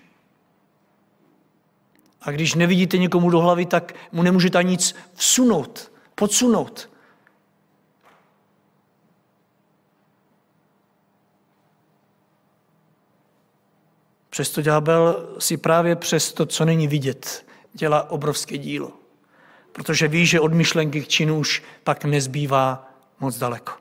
A 2.21 2.31
když 2.31 2.55
nevidíte 2.55 2.97
někomu 2.97 3.29
do 3.29 3.39
hlavy, 3.39 3.65
tak 3.65 3.95
mu 4.11 4.23
nemůžete 4.23 4.63
nic 4.63 4.95
vsunout 5.13 5.88
podsunout. 6.19 6.89
Přesto 14.29 14.61
ďábel 14.61 15.35
si 15.39 15.57
právě 15.57 15.95
přes 15.95 16.33
to, 16.33 16.45
co 16.45 16.65
není 16.65 16.87
vidět, 16.87 17.45
dělá 17.73 18.11
obrovské 18.11 18.57
dílo. 18.57 18.91
Protože 19.71 20.07
ví, 20.07 20.25
že 20.25 20.39
od 20.39 20.53
myšlenky 20.53 21.01
k 21.01 21.07
činu 21.07 21.39
už 21.39 21.63
pak 21.83 22.05
nezbývá 22.05 22.91
moc 23.19 23.37
daleko. 23.37 23.73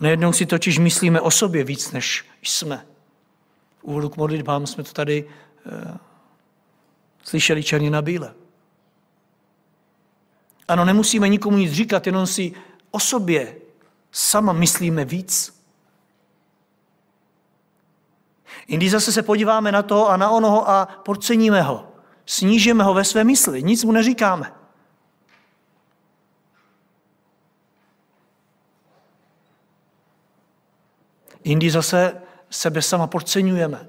Nejednou 0.00 0.32
si 0.32 0.46
totiž 0.46 0.78
myslíme 0.78 1.20
o 1.20 1.30
sobě 1.30 1.64
víc, 1.64 1.92
než 1.92 2.24
jsme. 2.42 2.86
V 3.78 3.84
úvodu 3.84 4.08
k 4.08 4.16
modlitbám 4.16 4.66
jsme 4.66 4.84
to 4.84 4.92
tady 4.92 5.24
e, 5.66 5.98
slyšeli 7.22 7.62
černě 7.62 7.90
na 7.90 8.02
bíle. 8.02 8.37
Ano, 10.68 10.84
nemusíme 10.84 11.28
nikomu 11.28 11.56
nic 11.56 11.72
říkat, 11.72 12.06
jenom 12.06 12.26
si 12.26 12.52
o 12.90 13.00
sobě 13.00 13.56
sama 14.12 14.52
myslíme 14.52 15.04
víc. 15.04 15.58
Jindy 18.68 18.90
zase 18.90 19.12
se 19.12 19.22
podíváme 19.22 19.72
na 19.72 19.82
to 19.82 20.08
a 20.08 20.16
na 20.16 20.30
onoho 20.30 20.70
a 20.70 20.86
podceníme 20.86 21.62
ho. 21.62 21.92
Snížíme 22.26 22.84
ho 22.84 22.94
ve 22.94 23.04
své 23.04 23.24
mysli, 23.24 23.62
nic 23.62 23.84
mu 23.84 23.92
neříkáme. 23.92 24.52
Jindy 31.44 31.70
zase 31.70 32.22
sebe 32.50 32.82
sama 32.82 33.06
podceňujeme. 33.06 33.88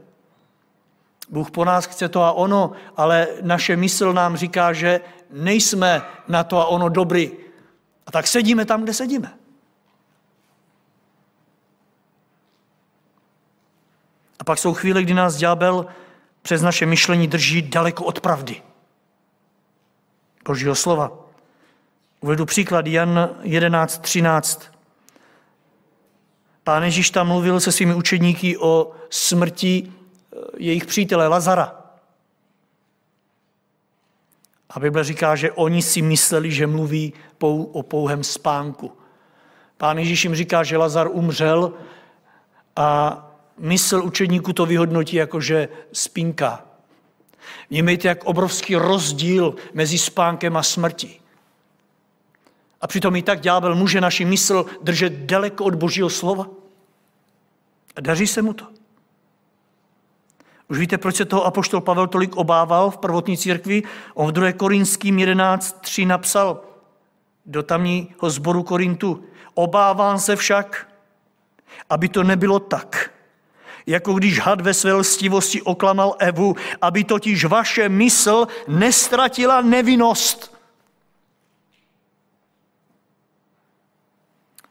Bůh 1.29 1.51
po 1.51 1.65
nás 1.65 1.85
chce 1.85 2.09
to 2.09 2.21
a 2.21 2.31
ono, 2.31 2.71
ale 2.97 3.27
naše 3.41 3.75
mysl 3.75 4.13
nám 4.13 4.37
říká, 4.37 4.73
že 4.73 5.01
nejsme 5.31 6.01
na 6.27 6.43
to 6.43 6.57
a 6.57 6.65
ono 6.65 6.89
dobrý. 6.89 7.31
A 8.05 8.11
tak 8.11 8.27
sedíme 8.27 8.65
tam, 8.65 8.83
kde 8.83 8.93
sedíme. 8.93 9.33
A 14.39 14.43
pak 14.43 14.59
jsou 14.59 14.73
chvíle, 14.73 15.03
kdy 15.03 15.13
nás 15.13 15.35
ďábel 15.35 15.85
přes 16.41 16.61
naše 16.61 16.85
myšlení 16.85 17.27
drží 17.27 17.61
daleko 17.61 18.03
od 18.03 18.19
pravdy. 18.19 18.61
Božího 20.45 20.75
slova. 20.75 21.11
Uvedu 22.21 22.45
příklad 22.45 22.87
Jan 22.87 23.29
11.13. 23.41 24.61
Pán 26.63 26.83
Ježíš 26.83 27.11
tam 27.11 27.27
mluvil 27.27 27.59
se 27.59 27.71
svými 27.71 27.93
učedníky 27.95 28.57
o 28.57 28.91
smrti 29.09 29.83
eh, 29.85 30.37
jejich 30.57 30.85
přítele 30.85 31.27
Lazara. 31.27 31.78
A 34.69 34.79
Bible 34.79 35.03
říká, 35.03 35.36
že 35.36 35.51
oni 35.51 35.82
si 35.82 36.01
mysleli, 36.01 36.51
že 36.51 36.67
mluví 36.67 37.13
o 37.71 37.84
pouhém 37.84 38.23
spánku. 38.23 38.91
Pán 39.77 39.97
Ježíš 39.97 40.23
jim 40.23 40.36
říká, 40.36 40.63
že 40.63 40.77
Lazar 40.77 41.08
umřel 41.12 41.73
a 42.75 43.25
mysl 43.58 44.03
učedníků 44.03 44.53
to 44.53 44.65
vyhodnotí 44.65 45.15
jako, 45.15 45.41
že 45.41 45.69
spínka. 45.91 46.65
Vnímejte, 47.69 48.08
jak 48.08 48.23
obrovský 48.23 48.75
rozdíl 48.75 49.55
mezi 49.73 49.97
spánkem 49.97 50.58
a 50.58 50.63
smrtí. 50.63 51.21
A 52.82 52.88
přitom 52.88 53.15
i 53.15 53.21
tak 53.21 53.39
ďábel 53.39 53.75
může 53.75 54.01
naši 54.01 54.25
mysl 54.25 54.65
držet 54.82 55.13
daleko 55.13 55.65
od 55.65 55.75
božího 55.75 56.10
slova. 56.10 56.47
A 57.95 58.01
daří 58.01 58.27
se 58.27 58.41
mu 58.41 58.53
to. 58.53 58.78
Už 60.69 60.77
víte, 60.77 60.97
proč 60.97 61.15
se 61.15 61.25
toho 61.25 61.45
apoštol 61.45 61.82
Pavel 61.82 62.08
tolik 62.08 62.38
obával 62.38 62.91
v 62.91 62.97
prvotní 62.97 63.38
církvi? 63.38 63.84
On 64.13 64.27
v 64.27 64.32
2. 64.32 64.51
Korinským 64.51 65.17
11.3 65.17 66.08
napsal 66.08 66.62
do 67.45 67.63
tamního 67.63 68.29
zboru 68.29 68.63
Korintu. 68.63 69.23
Obávám 69.53 70.19
se 70.19 70.36
však, 70.36 70.88
aby 71.89 72.10
to 72.10 72.23
nebylo 72.23 72.60
tak, 72.60 73.12
jako 73.86 74.13
když 74.13 74.39
had 74.39 74.62
ve 74.62 74.73
své 74.73 74.93
lstivosti 74.93 75.62
oklamal 75.62 76.15
Evu, 76.19 76.55
aby 76.82 77.03
totiž 77.03 77.45
vaše 77.45 77.89
mysl 77.89 78.47
nestratila 78.67 79.62
nevinnost. 79.62 80.60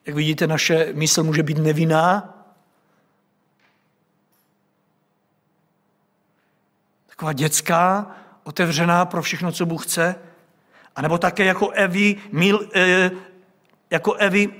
Jak 0.06 0.16
vidíte, 0.16 0.46
naše 0.46 0.92
mysl 0.94 1.22
může 1.22 1.42
být 1.42 1.58
nevinná, 1.58 2.37
taková 7.18 7.32
dětská, 7.32 8.10
otevřená 8.44 9.04
pro 9.04 9.22
všechno, 9.22 9.52
co 9.52 9.66
Bůh 9.66 9.86
chce, 9.86 10.14
a 10.96 11.02
nebo 11.02 11.18
také 11.18 11.44
jako 11.44 11.70
Evi, 11.70 12.16
mil, 12.32 12.68
e, 12.74 13.10
jako 13.90 14.14
Evi 14.14 14.52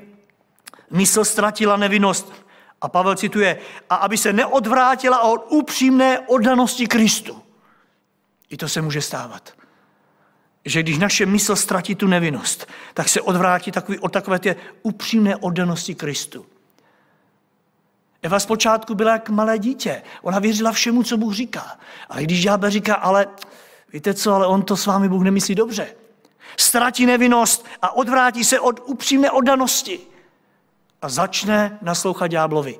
mysl 0.90 1.24
ztratila 1.24 1.76
nevinnost. 1.76 2.32
A 2.80 2.88
Pavel 2.88 3.14
cituje, 3.14 3.58
a 3.90 3.94
aby 3.94 4.18
se 4.18 4.32
neodvrátila 4.32 5.22
od 5.22 5.46
upřímné 5.48 6.18
oddanosti 6.18 6.86
Kristu. 6.86 7.42
I 8.50 8.56
to 8.56 8.68
se 8.68 8.82
může 8.82 9.02
stávat. 9.02 9.52
Že 10.64 10.82
když 10.82 10.98
naše 10.98 11.26
mysl 11.26 11.56
ztratí 11.56 11.94
tu 11.94 12.06
nevinnost, 12.06 12.66
tak 12.94 13.08
se 13.08 13.20
odvrátí 13.20 13.72
takový, 13.72 13.98
od 13.98 14.12
takové 14.12 14.38
té 14.38 14.56
upřímné 14.82 15.36
oddanosti 15.36 15.94
Kristu. 15.94 16.46
Eva 18.22 18.40
zpočátku 18.40 18.94
byla 18.94 19.12
jak 19.12 19.30
malé 19.30 19.58
dítě. 19.58 20.02
Ona 20.22 20.38
věřila 20.38 20.72
všemu, 20.72 21.02
co 21.02 21.16
Bůh 21.16 21.34
říká. 21.34 21.78
Ale 22.08 22.22
když 22.22 22.42
ďábel 22.42 22.70
říká, 22.70 22.94
ale 22.94 23.26
víte 23.92 24.14
co, 24.14 24.34
ale 24.34 24.46
on 24.46 24.62
to 24.62 24.76
s 24.76 24.86
vámi 24.86 25.08
Bůh 25.08 25.22
nemyslí 25.22 25.54
dobře. 25.54 25.86
Ztratí 26.56 27.06
nevinnost 27.06 27.66
a 27.82 27.96
odvrátí 27.96 28.44
se 28.44 28.60
od 28.60 28.80
upřímné 28.84 29.30
oddanosti. 29.30 30.00
A 31.02 31.08
začne 31.08 31.78
naslouchat 31.82 32.30
ďáblovi. 32.30 32.78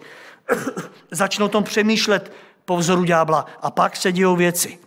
Začne 1.11 1.44
o 1.44 1.48
tom 1.48 1.64
přemýšlet 1.64 2.33
po 2.64 2.77
vzoru 2.77 3.05
ďábla. 3.05 3.46
A 3.62 3.70
pak 3.70 3.96
se 3.96 4.12
dějou 4.12 4.37
věci. 4.37 4.79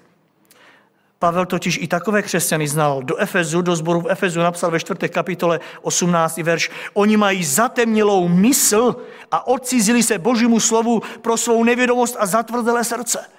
Pavel 1.22 1.46
totiž 1.46 1.78
i 1.82 1.88
takové 1.88 2.22
křesťany 2.22 2.68
znal. 2.68 3.04
Do 3.04 3.18
Efezu, 3.18 3.62
do 3.62 3.76
sboru 3.76 4.02
v 4.02 4.12
Efezu 4.12 4.40
napsal 4.40 4.72
ve 4.72 4.80
čtvrté 4.80 5.10
kapitole 5.10 5.60
18. 5.82 6.38
verš. 6.38 6.72
Oni 6.94 7.18
mají 7.18 7.44
zatemnělou 7.44 8.28
mysl 8.28 8.96
a 9.32 9.48
odcizili 9.48 10.04
se 10.04 10.18
božímu 10.18 10.60
slovu 10.60 11.02
pro 11.22 11.38
svou 11.38 11.64
nevědomost 11.64 12.16
a 12.20 12.26
zatvrdelé 12.26 12.84
srdce. 12.84 13.30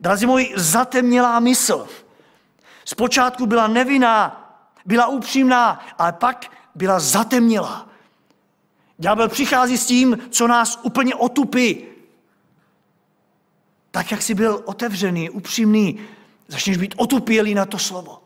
Drazí 0.00 0.26
moji, 0.26 0.52
zatemnělá 0.56 1.40
mysl. 1.40 1.86
Zpočátku 2.84 3.46
byla 3.46 3.66
nevinná, 3.66 4.48
byla 4.84 5.06
upřímná, 5.06 5.84
ale 5.98 6.12
pak 6.12 6.46
byla 6.74 7.00
zatemnělá. 7.00 7.88
Ďábel 8.98 9.28
přichází 9.28 9.78
s 9.78 9.86
tím, 9.86 10.18
co 10.30 10.46
nás 10.46 10.80
úplně 10.82 11.14
otupí. 11.14 11.84
Tak, 13.90 14.10
jak 14.10 14.22
jsi 14.22 14.34
byl 14.34 14.62
otevřený, 14.64 15.30
upřímný, 15.30 16.00
Začneš 16.48 16.76
být 16.76 16.94
otupělý 16.96 17.54
na 17.54 17.66
to 17.66 17.78
slovo. 17.78 18.22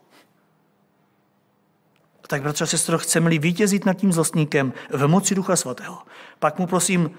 Tak, 2.26 2.42
bratře 2.42 2.64
a 2.64 2.66
sestro, 2.66 2.98
chceme-li 2.98 3.38
vítězit 3.38 3.86
nad 3.86 3.94
tím 3.94 4.12
zlostníkem 4.12 4.72
v 4.90 5.06
moci 5.06 5.34
Ducha 5.34 5.56
Svatého, 5.56 6.02
pak 6.38 6.58
mu 6.58 6.66
prosím, 6.66 7.10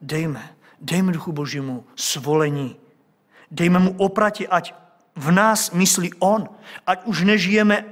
dejme, 0.00 0.56
dejme 0.80 1.12
Duchu 1.12 1.32
Božímu 1.32 1.84
svolení. 1.96 2.76
Dejme 3.50 3.78
mu 3.78 3.94
oprati, 3.98 4.48
ať 4.48 4.74
v 5.16 5.30
nás 5.30 5.70
myslí 5.70 6.14
on, 6.18 6.48
ať 6.86 7.04
už 7.04 7.22
nežijeme 7.22 7.84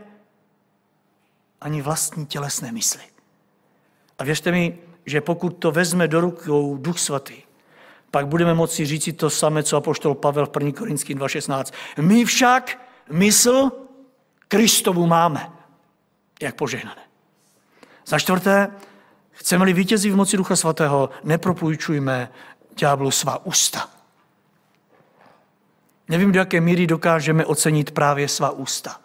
ani 1.61 1.83
vlastní 1.83 2.27
tělesné 2.27 2.73
mysli. 2.73 3.03
A 4.19 4.25
věřte 4.25 4.53
mi, 4.53 4.79
že 5.07 5.21
pokud 5.21 5.51
to 5.51 5.73
vezme 5.73 6.09
do 6.09 6.21
rukou 6.21 6.77
Duch 6.77 6.99
Svatý, 6.99 7.43
pak 8.11 8.27
budeme 8.27 8.55
moci 8.55 8.87
říct 8.87 9.17
to 9.17 9.31
samé, 9.31 9.63
co 9.63 9.77
apoštol 9.77 10.15
Pavel 10.15 10.47
v 10.47 10.51
1. 10.61 10.73
Korinským 10.79 11.19
2.16. 11.19 11.73
My 12.01 12.25
však 12.25 12.79
mysl 13.11 13.71
Kristovu 14.49 15.07
máme. 15.07 15.53
Jak 16.43 16.55
požehnané. 16.55 17.03
Za 18.07 18.19
čtvrté, 18.19 18.69
chceme-li 19.31 19.73
vítězí 19.73 20.11
v 20.11 20.17
moci 20.17 20.37
Ducha 20.37 20.57
Svatého, 20.57 21.11
nepropůjčujme 21.25 22.33
ďáblu 22.77 23.11
svá 23.11 23.47
ústa. 23.47 23.89
Nevím, 26.09 26.33
do 26.33 26.39
jaké 26.39 26.61
míry 26.61 26.87
dokážeme 26.87 27.47
ocenit 27.47 27.91
právě 27.91 28.29
svá 28.29 28.51
ústa. 28.51 29.01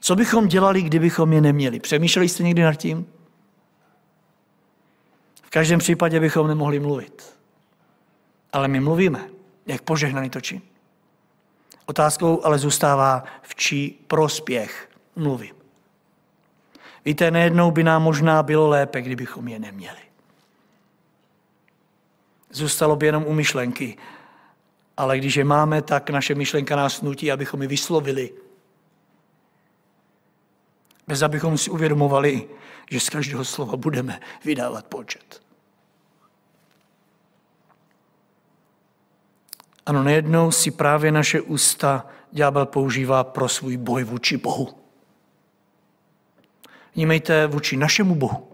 Co 0.00 0.16
bychom 0.16 0.48
dělali, 0.48 0.82
kdybychom 0.82 1.32
je 1.32 1.40
neměli? 1.40 1.80
Přemýšleli 1.80 2.28
jste 2.28 2.42
někdy 2.42 2.62
nad 2.62 2.74
tím? 2.74 3.06
V 5.42 5.50
každém 5.50 5.78
případě 5.78 6.20
bychom 6.20 6.48
nemohli 6.48 6.80
mluvit. 6.80 7.36
Ale 8.52 8.68
my 8.68 8.80
mluvíme, 8.80 9.28
jak 9.66 9.82
požehnaný 9.82 10.30
to 10.30 10.40
čin. 10.40 10.60
Otázkou 11.86 12.44
ale 12.44 12.58
zůstává, 12.58 13.24
v 13.42 13.54
čí 13.54 14.04
prospěch 14.06 14.90
mluvím. 15.16 15.54
Víte, 17.04 17.30
nejednou 17.30 17.70
by 17.70 17.84
nám 17.84 18.02
možná 18.02 18.42
bylo 18.42 18.68
lépe, 18.68 19.02
kdybychom 19.02 19.48
je 19.48 19.58
neměli. 19.58 19.98
Zůstalo 22.50 22.96
by 22.96 23.06
jenom 23.06 23.24
u 23.26 23.32
myšlenky, 23.32 23.96
ale 24.96 25.18
když 25.18 25.36
je 25.36 25.44
máme, 25.44 25.82
tak 25.82 26.10
naše 26.10 26.34
myšlenka 26.34 26.76
nás 26.76 27.02
nutí, 27.02 27.32
abychom 27.32 27.62
ji 27.62 27.68
vyslovili. 27.68 28.34
Bez 31.06 31.22
abychom 31.22 31.58
si 31.58 31.70
uvědomovali, 31.70 32.48
že 32.90 33.00
z 33.00 33.08
každého 33.08 33.44
slova 33.44 33.76
budeme 33.76 34.20
vydávat 34.44 34.86
počet. 34.86 35.41
Ano, 39.86 40.02
nejednou 40.02 40.50
si 40.50 40.70
právě 40.70 41.12
naše 41.12 41.40
ústa 41.40 42.06
ďábel 42.32 42.66
používá 42.66 43.24
pro 43.24 43.48
svůj 43.48 43.76
boj 43.76 44.04
vůči 44.04 44.36
Bohu. 44.36 44.68
Vnímejte 46.94 47.46
vůči 47.46 47.76
našemu 47.76 48.14
Bohu. 48.14 48.48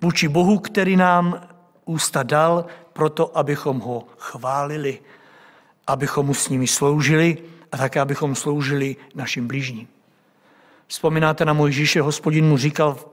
Vůči 0.00 0.28
Bohu, 0.28 0.58
který 0.58 0.96
nám 0.96 1.48
ústa 1.84 2.22
dal 2.22 2.66
proto, 2.92 3.38
abychom 3.38 3.80
ho 3.80 4.04
chválili, 4.18 5.00
abychom 5.86 6.26
mu 6.26 6.34
s 6.34 6.48
nimi 6.48 6.66
sloužili 6.66 7.38
a 7.72 7.76
také, 7.76 8.00
abychom 8.00 8.34
sloužili 8.34 8.96
našim 9.14 9.46
blížním. 9.48 9.88
Vzpomínáte 10.86 11.44
na 11.44 11.52
Mojžíše, 11.52 12.00
hospodin 12.00 12.48
mu 12.48 12.56
říkal 12.56 12.94
v 12.94 13.06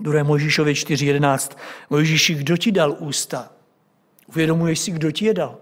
2. 0.00 0.22
Mojžíšově 0.22 0.74
4.11, 0.74 1.56
Mojžíši, 1.90 2.34
kdo 2.34 2.56
ti 2.56 2.72
dal 2.72 2.96
ústa? 2.98 3.52
Uvědomuješ 4.26 4.78
si, 4.78 4.90
kdo 4.90 5.10
ti 5.10 5.24
je 5.24 5.34
dal? 5.34 5.58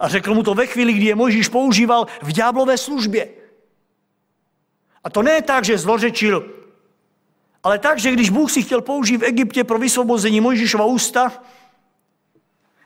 A 0.00 0.08
řekl 0.08 0.34
mu 0.34 0.42
to 0.42 0.54
ve 0.54 0.66
chvíli, 0.66 0.92
kdy 0.92 1.06
je 1.06 1.14
Mojžíš 1.14 1.48
používal 1.48 2.06
v 2.22 2.32
ďáblové 2.32 2.78
službě. 2.78 3.28
A 5.04 5.10
to 5.10 5.22
ne 5.22 5.42
tak, 5.42 5.64
že 5.64 5.78
zlořečil, 5.78 6.50
ale 7.62 7.78
tak, 7.78 7.98
že 7.98 8.12
když 8.12 8.30
Bůh 8.30 8.50
si 8.50 8.62
chtěl 8.62 8.80
použít 8.80 9.16
v 9.16 9.24
Egyptě 9.24 9.64
pro 9.64 9.78
vysvobození 9.78 10.40
Mojžíšova 10.40 10.84
ústa, 10.84 11.32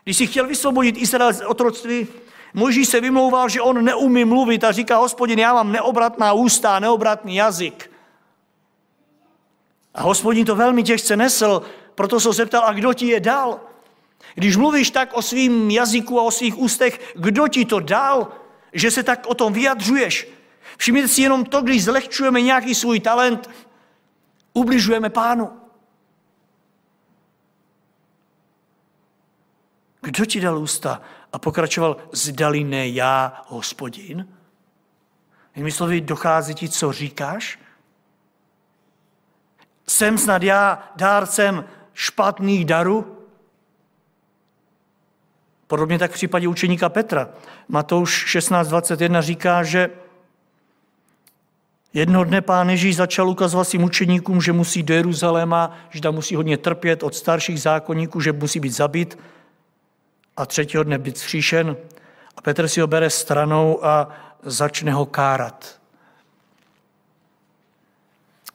když 0.03 0.17
si 0.17 0.27
chtěl 0.27 0.47
vysvobodit 0.47 0.97
Izrael 0.97 1.33
z 1.33 1.41
otroctví, 1.41 2.07
Mojžíš 2.53 2.87
se 2.87 3.01
vymlouval, 3.01 3.49
že 3.49 3.61
on 3.61 3.85
neumí 3.85 4.25
mluvit 4.25 4.63
a 4.63 4.71
říká, 4.71 4.97
hospodin, 4.97 5.39
já 5.39 5.53
mám 5.53 5.71
neobratná 5.71 6.33
ústa 6.33 6.75
a 6.75 6.79
neobratný 6.79 7.35
jazyk. 7.35 7.91
A 9.93 10.01
hospodin 10.01 10.45
to 10.45 10.55
velmi 10.55 10.83
těžce 10.83 11.17
nesl, 11.17 11.61
proto 11.95 12.19
se 12.19 12.33
zeptal, 12.33 12.63
a 12.65 12.73
kdo 12.73 12.93
ti 12.93 13.07
je 13.07 13.19
dal? 13.19 13.59
Když 14.35 14.55
mluvíš 14.55 14.91
tak 14.91 15.13
o 15.13 15.21
svým 15.21 15.71
jazyku 15.71 16.19
a 16.19 16.23
o 16.23 16.31
svých 16.31 16.57
ústech, 16.57 17.13
kdo 17.15 17.47
ti 17.47 17.65
to 17.65 17.79
dal, 17.79 18.31
že 18.73 18.91
se 18.91 19.03
tak 19.03 19.27
o 19.27 19.33
tom 19.33 19.53
vyjadřuješ? 19.53 20.27
Všimněte 20.77 21.07
si 21.07 21.21
jenom 21.21 21.45
to, 21.45 21.61
když 21.61 21.83
zlehčujeme 21.83 22.41
nějaký 22.41 22.75
svůj 22.75 22.99
talent, 22.99 23.49
ubližujeme 24.53 25.09
pánu. 25.09 25.51
Kdo 30.01 30.25
ti 30.25 30.41
dal 30.41 30.57
ústa? 30.57 31.01
A 31.33 31.39
pokračoval, 31.39 31.97
zdali 32.11 32.63
ne 32.63 32.89
já, 32.89 33.43
hospodin? 33.47 34.27
Jinými 35.55 35.71
slovy, 35.71 36.01
dochází 36.01 36.55
ti, 36.55 36.69
co 36.69 36.91
říkáš? 36.91 37.59
Jsem 39.87 40.17
snad 40.17 40.43
já 40.43 40.91
dárcem 40.95 41.65
špatných 41.93 42.65
darů? 42.65 43.12
Podobně 45.73 45.99
tak 45.99 46.11
v 46.11 46.13
případě 46.13 46.47
učeníka 46.47 46.89
Petra. 46.89 47.29
Matouš 47.67 48.35
16.21 48.35 49.21
říká, 49.21 49.63
že 49.63 49.89
Jednoho 51.93 52.23
dne 52.23 52.41
pán 52.41 52.69
Ježíš 52.69 52.95
začal 52.95 53.29
ukazovat 53.29 53.63
svým 53.63 53.83
učeníkům, 53.83 54.41
že 54.41 54.53
musí 54.53 54.83
do 54.83 54.93
Jeruzaléma, 54.93 55.77
že 55.89 56.01
tam 56.01 56.15
musí 56.15 56.35
hodně 56.35 56.57
trpět 56.57 57.03
od 57.03 57.15
starších 57.15 57.61
zákonníků, 57.61 58.21
že 58.21 58.33
musí 58.33 58.59
být 58.59 58.73
zabit 58.73 59.19
a 60.37 60.45
třetího 60.45 60.83
dne 60.83 60.97
být 60.97 61.15
vzkříšen. 61.15 61.77
A 62.37 62.41
Petr 62.41 62.67
si 62.67 62.81
ho 62.81 62.87
bere 62.87 63.09
stranou 63.09 63.85
a 63.85 64.09
začne 64.43 64.93
ho 64.93 65.05
kárat. 65.05 65.79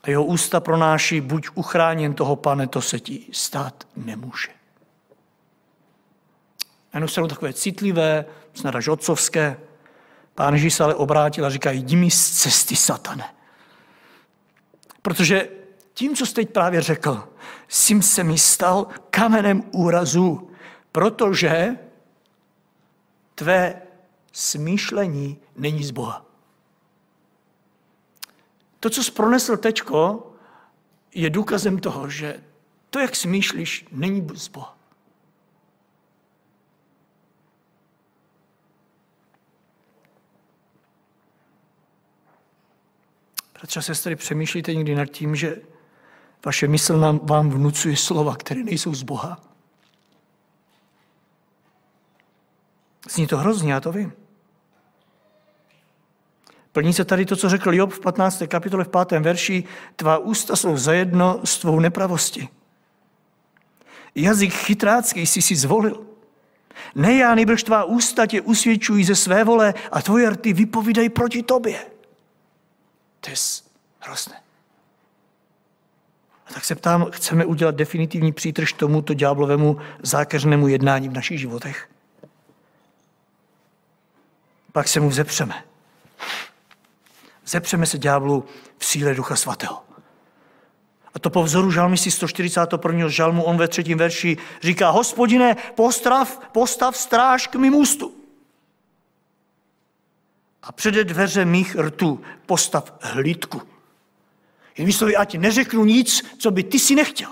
A 0.02 0.10
jeho 0.10 0.24
ústa 0.24 0.60
pronáší, 0.60 1.20
buď 1.20 1.48
uchráněn 1.54 2.14
toho, 2.14 2.36
pane, 2.36 2.66
to 2.66 2.80
se 2.80 3.00
ti 3.00 3.26
stát 3.32 3.86
nemůže. 3.96 4.57
Na 6.94 6.98
jednu 6.98 7.08
stranu 7.08 7.28
takové 7.28 7.52
citlivé, 7.52 8.24
snad 8.54 8.74
až 8.74 8.88
otcovské. 8.88 9.60
Pán 10.34 10.54
Ježíš 10.54 10.74
se 10.74 10.84
ale 10.84 10.94
obrátil 10.94 11.46
a 11.46 11.50
říká, 11.50 11.70
jdi 11.70 11.96
mi 11.96 12.10
z 12.10 12.30
cesty, 12.30 12.76
satane. 12.76 13.34
Protože 15.02 15.48
tím, 15.94 16.16
co 16.16 16.26
jsi 16.26 16.34
teď 16.34 16.50
právě 16.50 16.80
řekl, 16.80 17.28
jsem 17.68 18.02
se 18.02 18.24
mi 18.24 18.38
stal 18.38 18.86
kamenem 19.10 19.62
úrazu, 19.72 20.50
protože 20.92 21.76
tvé 23.34 23.82
smýšlení 24.32 25.38
není 25.56 25.84
z 25.84 25.90
Boha. 25.90 26.26
To, 28.80 28.90
co 28.90 29.04
jsi 29.04 29.12
pronesl 29.12 29.56
tečko, 29.56 30.32
je 31.14 31.30
důkazem 31.30 31.78
toho, 31.78 32.08
že 32.08 32.42
to, 32.90 32.98
jak 32.98 33.16
smýšlíš, 33.16 33.86
není 33.92 34.28
z 34.34 34.48
Boha. 34.48 34.77
Bratře 43.58 43.80
a 43.80 43.82
sestry, 43.82 44.16
přemýšlíte 44.16 44.74
někdy 44.74 44.94
nad 44.94 45.06
tím, 45.06 45.36
že 45.36 45.56
vaše 46.46 46.68
mysl 46.68 46.98
nám, 46.98 47.20
vám 47.22 47.50
vnucuje 47.50 47.96
slova, 47.96 48.36
které 48.36 48.62
nejsou 48.62 48.94
z 48.94 49.02
Boha? 49.02 49.40
Zní 53.10 53.26
to 53.26 53.38
hrozně, 53.38 53.72
já 53.72 53.80
to 53.80 53.92
vím. 53.92 54.12
Plní 56.72 56.92
se 56.92 57.04
tady 57.04 57.26
to, 57.26 57.36
co 57.36 57.48
řekl 57.48 57.74
Job 57.74 57.92
v 57.92 58.00
15. 58.00 58.42
kapitole 58.48 58.84
v 58.84 58.88
5. 58.88 59.20
verši. 59.20 59.64
Tvá 59.96 60.18
ústa 60.18 60.56
jsou 60.56 60.76
zajedno 60.76 61.40
s 61.44 61.58
tvou 61.58 61.80
nepravosti. 61.80 62.48
Jazyk 64.14 64.54
chytrácký 64.54 65.26
jsi 65.26 65.42
si 65.42 65.56
zvolil. 65.56 66.06
Ne 66.94 67.14
já, 67.14 67.34
nejbrž 67.34 67.62
tvá 67.62 67.84
ústa 67.84 68.26
tě 68.26 68.40
usvědčují 68.40 69.04
ze 69.04 69.14
své 69.14 69.44
vole 69.44 69.74
a 69.92 70.02
tvoje 70.02 70.30
rty 70.30 70.52
vypovídají 70.52 71.08
proti 71.08 71.42
tobě. 71.42 71.97
To 73.20 73.30
je 73.30 73.36
hrozné. 74.00 74.42
A 76.46 76.52
tak 76.52 76.64
se 76.64 76.74
ptám, 76.74 77.06
chceme 77.10 77.44
udělat 77.44 77.74
definitivní 77.74 78.32
přítrž 78.32 78.72
tomuto 78.72 79.14
ďáblovému 79.14 79.78
zákeřnému 80.02 80.68
jednání 80.68 81.08
v 81.08 81.12
našich 81.12 81.40
životech? 81.40 81.88
Pak 84.72 84.88
se 84.88 85.00
mu 85.00 85.08
vzepřeme. 85.08 85.64
Zepřeme 87.46 87.86
se 87.86 87.98
ďáblu 87.98 88.44
v 88.78 88.84
síle 88.84 89.14
Ducha 89.14 89.36
Svatého. 89.36 89.82
A 91.14 91.18
to 91.18 91.30
po 91.30 91.42
vzoru 91.42 91.70
žalmisty 91.70 92.10
141. 92.10 93.08
žalmu, 93.08 93.42
on 93.42 93.56
ve 93.56 93.68
třetím 93.68 93.98
verši 93.98 94.36
říká, 94.62 94.90
hospodine, 94.90 95.56
postav, 95.74 96.40
postav 96.52 96.96
stráž 96.96 97.46
k 97.46 97.54
mým 97.54 97.74
ústu 97.74 98.17
a 100.68 100.72
přede 100.72 101.04
dveře 101.04 101.44
mých 101.44 101.76
rtů 101.76 102.20
postav 102.46 102.94
hlídku. 103.00 103.62
Jinými 104.78 104.92
slovy, 104.92 105.16
ať 105.16 105.38
neřeknu 105.38 105.84
nic, 105.84 106.22
co 106.38 106.50
by 106.50 106.62
ty 106.62 106.78
si 106.78 106.94
nechtěl. 106.94 107.30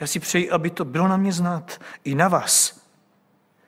Já 0.00 0.06
si 0.06 0.20
přeji, 0.20 0.50
aby 0.50 0.70
to 0.70 0.84
bylo 0.84 1.08
na 1.08 1.16
mě 1.16 1.32
znát 1.32 1.80
i 2.04 2.14
na 2.14 2.28
vás. 2.28 2.80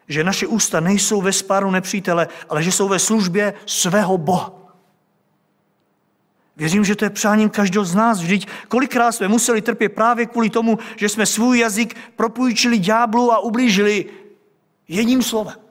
Že 0.09 0.24
naše 0.24 0.47
ústa 0.47 0.80
nejsou 0.80 1.22
ve 1.22 1.32
spáru 1.32 1.70
nepřítele, 1.70 2.28
ale 2.49 2.62
že 2.62 2.72
jsou 2.72 2.89
ve 2.89 2.99
službě 2.99 3.55
svého 3.66 4.18
Boha. 4.18 4.53
Věřím, 6.57 6.84
že 6.84 6.97
to 6.97 7.05
je 7.05 7.11
přáním 7.11 7.51
každého 7.51 7.84
z 7.84 7.95
nás. 7.95 8.20
Vždyť 8.20 8.49
kolikrát 8.68 9.12
jsme 9.12 9.28
museli 9.28 9.62
trpět 9.62 9.89
právě 9.89 10.26
kvůli 10.26 10.51
tomu, 10.51 10.78
že 10.97 11.09
jsme 11.09 11.26
svůj 11.26 11.59
jazyk 11.59 11.97
propůjčili 12.16 12.78
ďáblu 12.78 13.32
a 13.32 13.39
ublížili 13.39 14.07
jedním 14.89 15.22
slovem. 15.22 15.65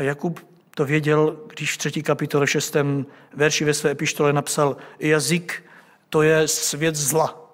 A 0.00 0.02
Jakub 0.02 0.40
to 0.74 0.84
věděl, 0.84 1.36
když 1.46 1.74
v 1.74 1.78
třetí 1.78 2.02
kapitole 2.02 2.46
šestém 2.46 3.06
verši 3.34 3.64
ve 3.64 3.74
své 3.74 3.90
epištole 3.90 4.32
napsal, 4.32 4.76
jazyk 4.98 5.64
to 6.08 6.22
je 6.22 6.48
svět 6.48 6.96
zla. 6.96 7.52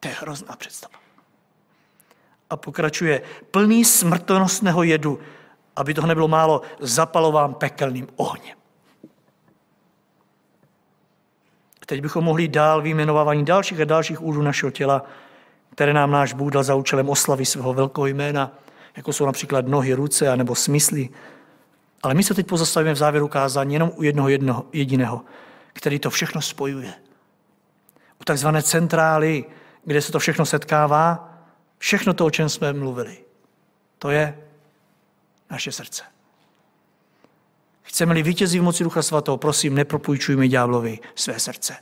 To 0.00 0.08
je 0.08 0.14
hrozná 0.14 0.56
představa. 0.56 0.94
A 2.50 2.56
pokračuje, 2.56 3.22
plný 3.50 3.84
smrtonostného 3.84 4.82
jedu, 4.82 5.18
aby 5.76 5.94
toho 5.94 6.06
nebylo 6.06 6.28
málo, 6.28 6.62
zapalován 6.80 7.54
pekelným 7.54 8.08
ohněm. 8.16 8.58
Teď 11.86 12.00
bychom 12.00 12.24
mohli 12.24 12.48
dál 12.48 12.82
vyjmenovávání 12.82 13.44
dalších 13.44 13.80
a 13.80 13.84
dalších 13.84 14.22
údů 14.22 14.42
našeho 14.42 14.70
těla, 14.70 15.04
které 15.74 15.92
nám 15.92 16.10
náš 16.10 16.32
Bůh 16.32 16.52
dal 16.52 16.62
za 16.62 16.74
účelem 16.74 17.08
oslavy 17.08 17.46
svého 17.46 17.74
velkého 17.74 18.06
jména, 18.06 18.52
jako 18.96 19.12
jsou 19.12 19.26
například 19.26 19.66
nohy, 19.66 19.94
ruce 19.94 20.28
a 20.28 20.36
nebo 20.36 20.54
smysly. 20.54 21.08
Ale 22.02 22.14
my 22.14 22.24
se 22.24 22.34
teď 22.34 22.46
pozastavíme 22.46 22.92
v 22.92 22.96
závěru 22.96 23.28
kázání 23.28 23.74
jenom 23.74 23.92
u 23.94 24.02
jednoho, 24.02 24.28
jednoho 24.28 24.66
jediného, 24.72 25.24
který 25.72 25.98
to 25.98 26.10
všechno 26.10 26.42
spojuje. 26.42 26.94
U 28.20 28.24
takzvané 28.24 28.62
centrály, 28.62 29.44
kde 29.84 30.02
se 30.02 30.12
to 30.12 30.18
všechno 30.18 30.46
setkává, 30.46 31.38
všechno 31.78 32.14
to, 32.14 32.26
o 32.26 32.30
čem 32.30 32.48
jsme 32.48 32.72
mluvili. 32.72 33.18
To 33.98 34.10
je 34.10 34.38
naše 35.50 35.72
srdce. 35.72 36.02
Chceme-li 37.82 38.22
vítězí 38.22 38.58
v 38.58 38.62
moci 38.62 38.84
Ducha 38.84 39.02
Svatého, 39.02 39.36
prosím, 39.36 39.74
nepropůjčujme 39.74 40.48
ďáblovi 40.48 40.98
své 41.14 41.40
srdce. 41.40 41.76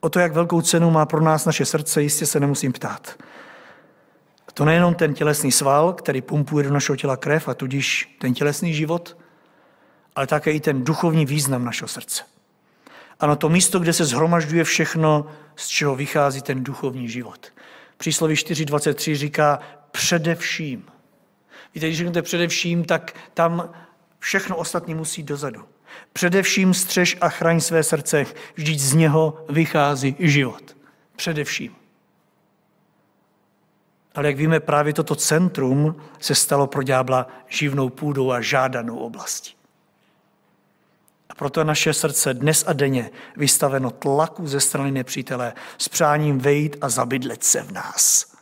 O 0.00 0.08
to, 0.08 0.18
jak 0.18 0.32
velkou 0.32 0.62
cenu 0.62 0.90
má 0.90 1.06
pro 1.06 1.20
nás 1.20 1.44
naše 1.44 1.64
srdce, 1.64 2.02
jistě 2.02 2.26
se 2.26 2.40
nemusím 2.40 2.72
ptát. 2.72 3.18
To 4.54 4.64
nejenom 4.64 4.94
ten 4.94 5.14
tělesný 5.14 5.52
sval, 5.52 5.92
který 5.92 6.22
pumpuje 6.22 6.64
do 6.64 6.72
našeho 6.72 6.96
těla 6.96 7.16
krev 7.16 7.48
a 7.48 7.54
tudíž 7.54 8.16
ten 8.18 8.34
tělesný 8.34 8.74
život, 8.74 9.16
ale 10.16 10.26
také 10.26 10.52
i 10.52 10.60
ten 10.60 10.84
duchovní 10.84 11.26
význam 11.26 11.64
našeho 11.64 11.88
srdce. 11.88 12.22
Ano, 13.20 13.36
to 13.36 13.48
místo, 13.48 13.80
kde 13.80 13.92
se 13.92 14.04
zhromažďuje 14.04 14.64
všechno, 14.64 15.26
z 15.56 15.68
čeho 15.68 15.96
vychází 15.96 16.42
ten 16.42 16.64
duchovní 16.64 17.08
život. 17.08 17.52
Přísloví 17.96 18.34
4.23 18.34 19.14
říká 19.14 19.58
především. 19.90 20.84
Víte, 21.74 21.86
když 21.86 21.98
řeknete 21.98 22.22
především, 22.22 22.84
tak 22.84 23.14
tam 23.34 23.70
všechno 24.18 24.56
ostatní 24.56 24.94
musí 24.94 25.22
dozadu. 25.22 25.64
Především 26.12 26.74
střež 26.74 27.16
a 27.20 27.28
chraň 27.28 27.60
své 27.60 27.82
srdce, 27.82 28.26
vždyť 28.54 28.80
z 28.80 28.94
něho 28.94 29.44
vychází 29.48 30.16
život. 30.18 30.76
Především. 31.16 31.81
Ale 34.14 34.26
jak 34.26 34.36
víme, 34.36 34.60
právě 34.60 34.92
toto 34.92 35.14
centrum 35.14 35.96
se 36.20 36.34
stalo 36.34 36.66
pro 36.66 36.82
ďábla 36.82 37.26
živnou 37.48 37.88
půdou 37.88 38.32
a 38.32 38.40
žádanou 38.40 38.96
oblastí. 38.96 39.54
A 41.28 41.34
proto 41.34 41.64
naše 41.64 41.92
srdce 41.92 42.34
dnes 42.34 42.64
a 42.66 42.72
denně 42.72 43.10
vystaveno 43.36 43.90
tlaku 43.90 44.46
ze 44.46 44.60
strany 44.60 44.90
nepřítele 44.90 45.52
s 45.78 45.88
přáním 45.88 46.38
vejít 46.38 46.76
a 46.80 46.88
zabydlet 46.88 47.44
se 47.44 47.62
v 47.62 47.72
nás. 47.72 48.32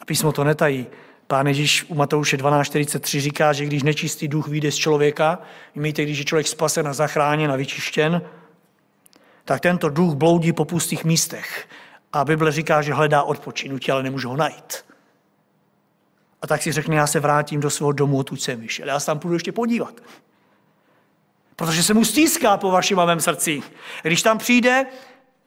A 0.00 0.04
písmo 0.04 0.32
to 0.32 0.44
netají. 0.44 0.86
Pán 1.26 1.46
Ježíš 1.46 1.84
u 1.88 1.94
Matouše 1.94 2.36
12.43 2.36 3.20
říká, 3.20 3.52
že 3.52 3.64
když 3.64 3.82
nečistý 3.82 4.28
duch 4.28 4.48
vyjde 4.48 4.72
z 4.72 4.76
člověka, 4.76 5.38
víte, 5.76 6.02
když 6.02 6.18
je 6.18 6.24
člověk 6.24 6.46
spasen 6.48 6.88
a 6.88 6.92
zachráněn 6.92 7.52
a 7.52 7.56
vyčištěn, 7.56 8.22
tak 9.44 9.60
tento 9.60 9.88
duch 9.88 10.14
bloudí 10.14 10.52
po 10.52 10.64
pustých 10.64 11.04
místech. 11.04 11.68
A 12.16 12.24
Bible 12.24 12.52
říká, 12.52 12.82
že 12.82 12.94
hledá 12.94 13.22
odpočinutí, 13.22 13.92
ale 13.92 14.02
nemůže 14.02 14.28
ho 14.28 14.36
najít. 14.36 14.84
A 16.42 16.46
tak 16.46 16.62
si 16.62 16.72
řekne, 16.72 16.96
já 16.96 17.06
se 17.06 17.20
vrátím 17.20 17.60
do 17.60 17.70
svého 17.70 17.92
domu, 17.92 18.18
odkud 18.18 18.42
jsem 18.42 18.60
vyšel. 18.60 18.88
Já 18.88 19.00
se 19.00 19.06
tam 19.06 19.18
půjdu 19.18 19.34
ještě 19.34 19.52
podívat. 19.52 19.94
Protože 21.56 21.82
se 21.82 21.94
mu 21.94 22.04
stýská 22.04 22.56
po 22.56 22.70
vašem 22.70 23.00
a 23.00 23.04
mém 23.04 23.20
srdci. 23.20 23.62
Když 24.02 24.22
tam 24.22 24.38
přijde, 24.38 24.86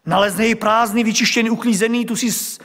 nalezne 0.06 0.46
jej 0.46 0.56
prázdný, 0.56 1.04
vyčištěný, 1.04 1.50
uklízený, 1.50 2.06
tu 2.06 2.16
si 2.16 2.58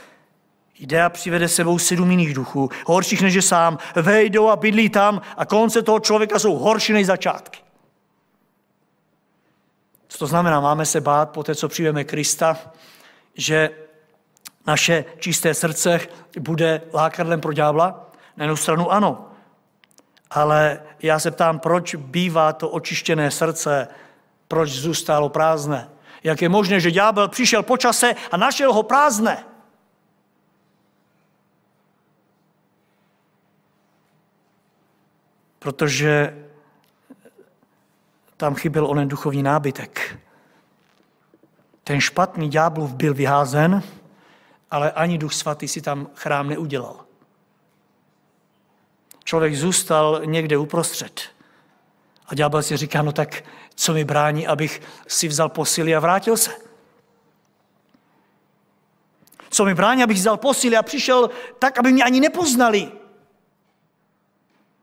jde 0.79 1.03
a 1.03 1.09
přivede 1.09 1.47
sebou 1.47 1.79
sedm 1.79 2.11
jiných 2.11 2.33
duchů, 2.33 2.69
horších 2.85 3.21
než 3.21 3.33
je 3.33 3.41
sám, 3.41 3.77
vejdou 3.95 4.47
a 4.47 4.55
bydlí 4.55 4.89
tam 4.89 5.21
a 5.37 5.45
konce 5.45 5.81
toho 5.81 5.99
člověka 5.99 6.39
jsou 6.39 6.57
horší 6.57 6.93
než 6.93 7.07
začátky. 7.07 7.59
Co 10.07 10.17
to 10.17 10.27
znamená? 10.27 10.59
Máme 10.59 10.85
se 10.85 11.01
bát 11.01 11.29
po 11.29 11.43
té, 11.43 11.55
co 11.55 11.67
přijmeme 11.67 12.03
Krista, 12.03 12.57
že 13.35 13.84
naše 14.67 15.05
čisté 15.19 15.53
srdce 15.53 15.99
bude 16.39 16.81
lákadlem 16.93 17.41
pro 17.41 17.53
ďábla? 17.53 18.11
Na 18.37 18.43
jednu 18.43 18.55
stranu 18.55 18.91
ano, 18.91 19.31
ale 20.29 20.79
já 21.01 21.19
se 21.19 21.31
ptám, 21.31 21.59
proč 21.59 21.95
bývá 21.95 22.53
to 22.53 22.69
očištěné 22.69 23.31
srdce, 23.31 23.87
proč 24.47 24.71
zůstalo 24.71 25.29
prázdné? 25.29 25.89
Jak 26.23 26.41
je 26.41 26.49
možné, 26.49 26.79
že 26.79 26.91
ďábel 26.91 27.27
přišel 27.27 27.63
po 27.63 27.77
čase 27.77 28.15
a 28.31 28.37
našel 28.37 28.73
ho 28.73 28.83
prázdné? 28.83 29.45
Protože 35.59 36.45
tam 38.37 38.55
chyběl 38.55 38.87
onen 38.87 39.07
duchovní 39.07 39.43
nábytek. 39.43 40.19
Ten 41.83 42.01
špatný 42.01 42.49
ďáblův 42.49 42.93
byl 42.93 43.13
vyházen, 43.13 43.83
ale 44.71 44.91
ani 44.91 45.17
duch 45.17 45.33
svatý 45.33 45.67
si 45.67 45.81
tam 45.81 46.07
chrám 46.15 46.49
neudělal 46.49 47.05
člověk 49.25 49.55
zůstal 49.55 50.21
někde 50.25 50.57
uprostřed. 50.57 51.21
A 52.27 52.35
ďábel 52.35 52.63
si 52.63 52.77
říká, 52.77 53.01
no 53.01 53.11
tak 53.11 53.43
co 53.75 53.93
mi 53.93 54.05
brání, 54.05 54.47
abych 54.47 54.81
si 55.07 55.27
vzal 55.27 55.49
posily 55.49 55.95
a 55.95 55.99
vrátil 55.99 56.37
se. 56.37 56.51
Co 59.49 59.65
mi 59.65 59.73
brání, 59.73 60.03
abych 60.03 60.17
vzal 60.17 60.37
posily 60.37 60.77
a 60.77 60.83
přišel 60.83 61.29
tak, 61.59 61.79
aby 61.79 61.91
mě 61.91 62.03
ani 62.03 62.19
nepoznali. 62.19 62.91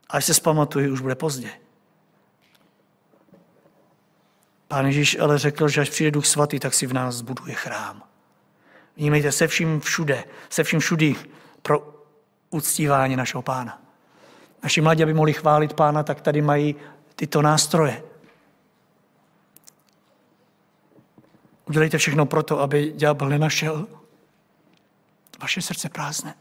A 0.09 0.17
až 0.17 0.25
se 0.25 0.35
zpamatuji, 0.35 0.91
už 0.91 1.01
bude 1.01 1.15
pozdě. 1.15 1.51
Pán 4.69 4.87
Ježíš 4.87 5.19
ale 5.19 5.39
řekl, 5.39 5.69
že 5.69 5.81
až 5.81 5.91
přijde 5.91 6.11
Duch 6.11 6.27
Svatý, 6.27 6.61
tak 6.61 6.75
si 6.75 6.87
v 6.87 6.93
nás 6.93 7.15
zbuduje 7.15 7.55
chrám. 7.55 8.12
Vnímejte 8.97 9.33
se 9.33 9.49
vším 9.49 9.81
všude, 9.81 10.25
se 10.51 10.65
vším 10.65 10.81
všudy 10.81 11.17
pro 11.63 11.95
uctívání 12.51 13.17
našeho 13.17 13.43
pána 13.43 13.83
naši 14.63 14.81
mladí, 14.81 15.03
aby 15.03 15.15
mohli 15.15 15.33
chválit 15.33 15.73
pána, 15.73 16.03
tak 16.03 16.21
tady 16.21 16.43
mají 16.43 16.77
tyto 17.17 17.43
nástroje. 17.43 18.03
Udělejte 21.69 21.99
všechno 21.99 22.27
proto, 22.27 22.61
aby 22.61 22.93
ďábel 22.97 23.29
nenašel 23.29 23.89
vaše 25.41 25.63
srdce 25.63 25.89
prázdné. 25.89 26.35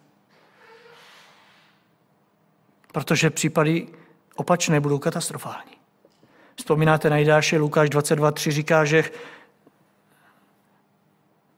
Protože 2.91 3.29
případy 3.29 3.87
opačné 4.35 4.79
budou 4.79 4.99
katastrofální. 4.99 5.71
Vzpomínáte 6.55 7.09
na 7.09 7.17
Jidáše, 7.17 7.57
Lukáš 7.57 7.89
22.3 7.89 8.51
říká, 8.51 8.85
že 8.85 9.03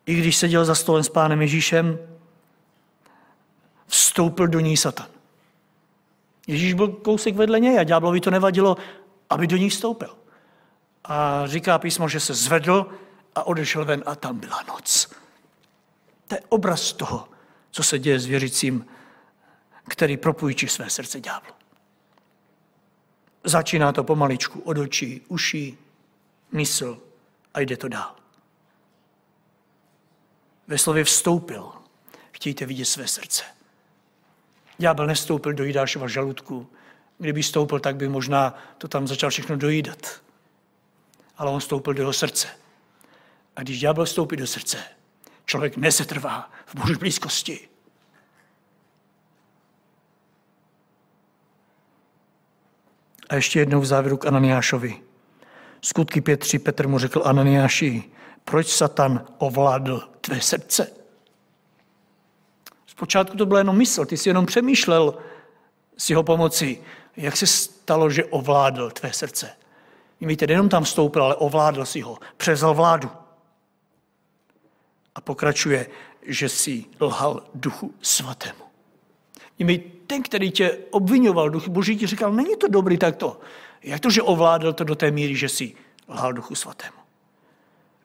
i 0.05 0.15
když 0.15 0.37
seděl 0.37 0.65
za 0.65 0.75
stolem 0.75 1.03
s 1.03 1.09
pánem 1.09 1.41
Ježíšem, 1.41 1.99
vstoupil 3.87 4.47
do 4.47 4.59
ní 4.59 4.77
Satan. 4.77 5.07
Ježíš 6.47 6.73
byl 6.73 6.87
kousek 6.87 7.35
vedle 7.35 7.59
něj 7.59 7.79
a 7.79 7.83
ďáblovi 7.83 8.21
to 8.21 8.31
nevadilo, 8.31 8.77
aby 9.29 9.47
do 9.47 9.57
ní 9.57 9.69
vstoupil. 9.69 10.17
A 11.03 11.47
říká 11.47 11.79
písmo, 11.79 12.09
že 12.09 12.19
se 12.19 12.33
zvedl 12.33 12.89
a 13.35 13.47
odešel 13.47 13.85
ven 13.85 14.03
a 14.05 14.15
tam 14.15 14.39
byla 14.39 14.63
noc. 14.67 15.09
To 16.27 16.35
je 16.35 16.41
obraz 16.49 16.93
toho, 16.93 17.27
co 17.71 17.83
se 17.83 17.99
děje 17.99 18.19
s 18.19 18.25
věřícím, 18.25 18.85
který 19.87 20.17
propůjčí 20.17 20.67
své 20.67 20.89
srdce 20.89 21.21
ďáblu. 21.21 21.53
Začíná 23.43 23.91
to 23.91 24.03
pomaličku 24.03 24.59
od 24.59 24.77
očí, 24.77 25.21
uší, 25.27 25.77
mysl 26.51 27.01
a 27.53 27.59
jde 27.59 27.77
to 27.77 27.87
dál. 27.87 28.15
Ve 30.67 30.77
slově 30.77 31.03
vstoupil. 31.03 31.71
Chtějte 32.31 32.65
vidět 32.65 32.85
své 32.85 33.07
srdce. 33.07 33.43
Ďábel 34.77 35.07
nestoupil 35.07 35.53
do 35.53 35.63
Jidášova 35.63 36.07
žaludku. 36.07 36.67
Kdyby 37.17 37.43
stoupil, 37.43 37.79
tak 37.79 37.95
by 37.95 38.09
možná 38.09 38.57
to 38.77 38.87
tam 38.87 39.07
začal 39.07 39.29
všechno 39.29 39.57
dojídat. 39.57 40.21
Ale 41.37 41.51
on 41.51 41.61
stoupil 41.61 41.93
do 41.93 42.01
jeho 42.01 42.13
srdce. 42.13 42.47
A 43.55 43.61
když 43.61 43.79
ďábel 43.79 44.05
vstoupí 44.05 44.35
do 44.35 44.47
srdce, 44.47 44.77
člověk 45.45 45.77
nesetrvá 45.77 46.51
v 46.65 46.75
boží 46.75 46.95
blízkosti. 46.95 47.69
A 53.29 53.35
ještě 53.35 53.59
jednou 53.59 53.81
v 53.81 53.85
závěru 53.85 54.17
k 54.17 54.25
Ananiášovi. 54.25 55.01
Skutky 55.81 56.21
5.3 56.21 56.59
Petr 56.59 56.87
mu 56.87 56.99
řekl 56.99 57.21
Ananiáši, 57.25 58.03
proč 58.43 58.67
Satan 58.67 59.25
ovládl 59.37 60.12
tvé 60.25 60.41
srdce? 60.41 60.91
Zpočátku 62.87 63.37
to 63.37 63.45
byla 63.45 63.59
jenom 63.59 63.77
mysl, 63.77 64.05
ty 64.05 64.17
jsi 64.17 64.29
jenom 64.29 64.45
přemýšlel 64.45 65.17
s 65.97 66.09
jeho 66.09 66.23
pomocí, 66.23 66.79
jak 67.17 67.37
se 67.37 67.47
stalo, 67.47 68.09
že 68.09 68.25
ovládl 68.25 68.91
tvé 68.91 69.13
srdce. 69.13 69.49
Víte, 70.21 70.45
jenom 70.49 70.69
tam 70.69 70.83
vstoupil, 70.83 71.23
ale 71.23 71.35
ovládl 71.35 71.85
si 71.85 72.01
ho, 72.01 72.17
přezal 72.37 72.73
vládu. 72.73 73.11
A 75.15 75.21
pokračuje, 75.21 75.87
že 76.21 76.49
si 76.49 76.85
lhal 76.99 77.43
duchu 77.55 77.93
svatému. 78.01 78.63
Víte, 79.59 79.89
ten, 80.07 80.23
který 80.23 80.51
tě 80.51 80.77
obvinoval, 80.91 81.49
duch 81.49 81.67
boží 81.67 81.97
ti 81.97 82.07
říkal, 82.07 82.33
není 82.33 82.57
to 82.57 82.67
dobrý 82.67 82.97
takto. 82.97 83.39
Jak 83.81 83.99
to, 83.99 84.09
že 84.09 84.21
ovládl 84.21 84.73
to 84.73 84.83
do 84.83 84.95
té 84.95 85.11
míry, 85.11 85.35
že 85.35 85.49
si 85.49 85.75
lhal 86.07 86.33
duchu 86.33 86.55
svatému? 86.55 86.97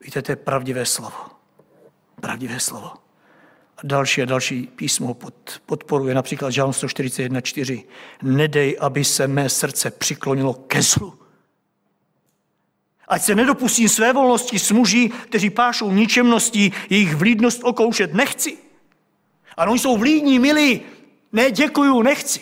Víte, 0.01 0.21
to 0.21 0.31
je 0.31 0.35
pravdivé 0.35 0.85
slovo. 0.85 1.38
Pravdivé 2.19 2.59
slovo. 2.59 2.91
A 3.77 3.81
další 3.83 4.21
a 4.21 4.25
další 4.25 4.67
písmo 4.67 5.13
pod, 5.13 5.61
podporuje 5.65 6.15
například 6.15 6.49
Žalm 6.49 6.71
141.4. 6.71 7.83
Nedej, 8.21 8.77
aby 8.79 9.03
se 9.05 9.27
mé 9.27 9.49
srdce 9.49 9.91
přiklonilo 9.91 10.53
ke 10.53 10.81
zlu. 10.81 11.19
Ať 13.07 13.21
se 13.21 13.35
nedopustím 13.35 13.89
své 13.89 14.13
volnosti 14.13 14.59
s 14.59 14.71
muži, 14.71 15.09
kteří 15.09 15.49
pášou 15.49 15.91
ničemností, 15.91 16.73
jejich 16.89 17.15
vlídnost 17.15 17.63
okoušet 17.63 18.13
nechci. 18.13 18.57
Ano, 19.57 19.73
jsou 19.73 19.97
vlídní, 19.97 20.39
milí, 20.39 20.81
ne, 21.31 21.51
děkuju, 21.51 22.01
nechci. 22.01 22.41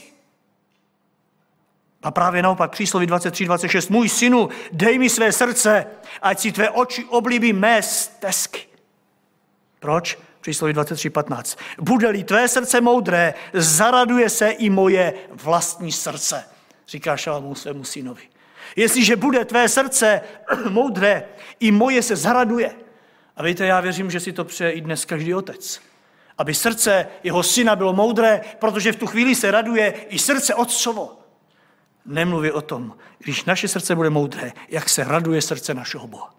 A 2.04 2.12
právě 2.12 2.42
naopak 2.42 2.72
přísloví 2.72 3.08
23.26. 3.08 3.92
Můj 3.92 4.10
synu, 4.10 4.50
dej 4.72 5.00
mi 5.00 5.10
své 5.10 5.32
srdce, 5.32 5.86
ať 6.22 6.40
si 6.40 6.52
tvé 6.52 6.70
oči 6.70 7.06
oblíbí 7.06 7.54
mé 7.54 7.84
stezky. 7.84 8.67
Proč? 9.80 10.18
Přísloví 10.42 10.74
23.15. 10.74 11.58
Bude-li 11.82 12.24
tvé 12.24 12.48
srdce 12.48 12.82
moudré, 12.82 13.34
zaraduje 13.54 14.30
se 14.30 14.50
i 14.50 14.70
moje 14.70 15.14
vlastní 15.32 15.92
srdce, 15.92 16.44
říká 16.88 17.18
Šalamún 17.18 17.56
svému 17.56 17.84
synovi. 17.84 18.22
Jestliže 18.76 19.16
bude 19.16 19.46
tvé 19.46 19.70
srdce 19.70 20.22
moudré, 20.70 21.24
i 21.60 21.72
moje 21.72 22.04
se 22.04 22.16
zaraduje. 22.16 22.76
A 23.36 23.44
víte, 23.44 23.66
já 23.66 23.80
věřím, 23.80 24.12
že 24.12 24.20
si 24.20 24.34
to 24.34 24.46
přeje 24.46 24.72
i 24.72 24.82
dnes 24.82 25.06
každý 25.06 25.34
otec. 25.34 25.82
Aby 26.38 26.54
srdce 26.54 27.08
jeho 27.24 27.44
syna 27.44 27.76
bylo 27.76 27.94
moudré, 27.94 28.42
protože 28.60 28.92
v 28.92 28.96
tu 28.96 29.08
chvíli 29.08 29.36
se 29.36 29.52
raduje 29.52 29.94
i 30.10 30.20
srdce 30.20 30.56
otcovo. 30.56 31.20
nemluví 32.06 32.52
o 32.52 32.62
tom, 32.62 32.98
když 33.18 33.46
naše 33.46 33.68
srdce 33.68 33.96
bude 33.96 34.10
moudré, 34.10 34.52
jak 34.70 34.90
se 34.90 35.04
raduje 35.04 35.42
srdce 35.42 35.74
našeho 35.74 36.08
Boha. 36.08 36.34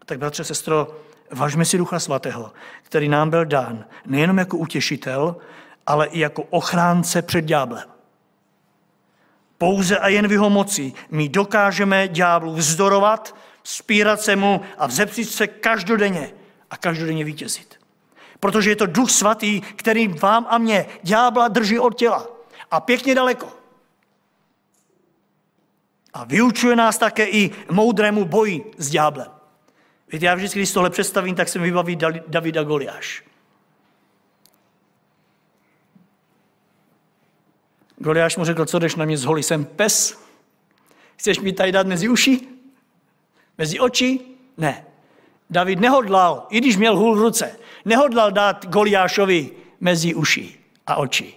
A 0.00 0.04
tak, 0.04 0.18
bratře, 0.18 0.44
sestro, 0.44 1.00
vážme 1.32 1.64
si 1.64 1.78
Ducha 1.78 2.00
Svatého, 2.00 2.52
který 2.82 3.08
nám 3.08 3.30
byl 3.30 3.44
dán 3.44 3.84
nejenom 4.06 4.38
jako 4.38 4.56
utěšitel, 4.56 5.36
ale 5.86 6.06
i 6.06 6.18
jako 6.18 6.42
ochránce 6.42 7.22
před 7.22 7.44
ďáblem. 7.44 7.88
Pouze 9.58 9.98
a 9.98 10.08
jen 10.08 10.28
v 10.28 10.32
jeho 10.32 10.50
moci 10.50 10.92
my 11.10 11.28
dokážeme 11.28 12.08
ďáblu 12.08 12.54
vzdorovat, 12.54 13.36
spírat 13.64 14.20
se 14.20 14.36
mu 14.36 14.60
a 14.78 14.86
vzepřít 14.86 15.24
se 15.24 15.46
každodenně 15.46 16.30
a 16.70 16.76
každodenně 16.76 17.24
vítězit. 17.24 17.80
Protože 18.40 18.70
je 18.70 18.76
to 18.76 18.86
duch 18.86 19.10
svatý, 19.10 19.60
který 19.60 20.08
vám 20.08 20.46
a 20.50 20.58
mě 20.58 20.86
ďábla 21.02 21.48
drží 21.48 21.78
od 21.78 21.98
těla 21.98 22.26
a 22.70 22.80
pěkně 22.80 23.14
daleko. 23.14 23.48
A 26.12 26.24
vyučuje 26.24 26.76
nás 26.76 26.98
také 26.98 27.26
i 27.26 27.50
moudrému 27.70 28.24
boji 28.24 28.72
s 28.78 28.90
ďáblem. 28.90 29.39
Víte, 30.12 30.26
já 30.26 30.34
vždycky, 30.34 30.58
když 30.58 30.72
tohle 30.72 30.90
představím, 30.90 31.34
tak 31.34 31.48
se 31.48 31.58
mi 31.58 31.64
vybaví 31.64 31.98
Davida 32.26 32.62
Goliáš. 32.62 33.24
Goliáš 37.96 38.36
mu 38.36 38.44
řekl, 38.44 38.66
co 38.66 38.78
jdeš 38.78 38.96
na 38.96 39.04
mě 39.04 39.16
z 39.16 39.24
holy, 39.24 39.42
jsem 39.42 39.64
pes. 39.64 40.18
Chceš 41.16 41.40
mi 41.40 41.52
tady 41.52 41.72
dát 41.72 41.86
mezi 41.86 42.08
uši? 42.08 42.40
Mezi 43.58 43.80
oči? 43.80 44.20
Ne. 44.56 44.86
David 45.50 45.80
nehodlal, 45.80 46.46
i 46.50 46.58
když 46.58 46.76
měl 46.76 46.96
hůl 46.96 47.16
v 47.16 47.20
ruce, 47.20 47.58
nehodlal 47.84 48.32
dát 48.32 48.66
Goliášovi 48.66 49.50
mezi 49.80 50.14
uši 50.14 50.60
a 50.86 50.96
oči. 50.96 51.34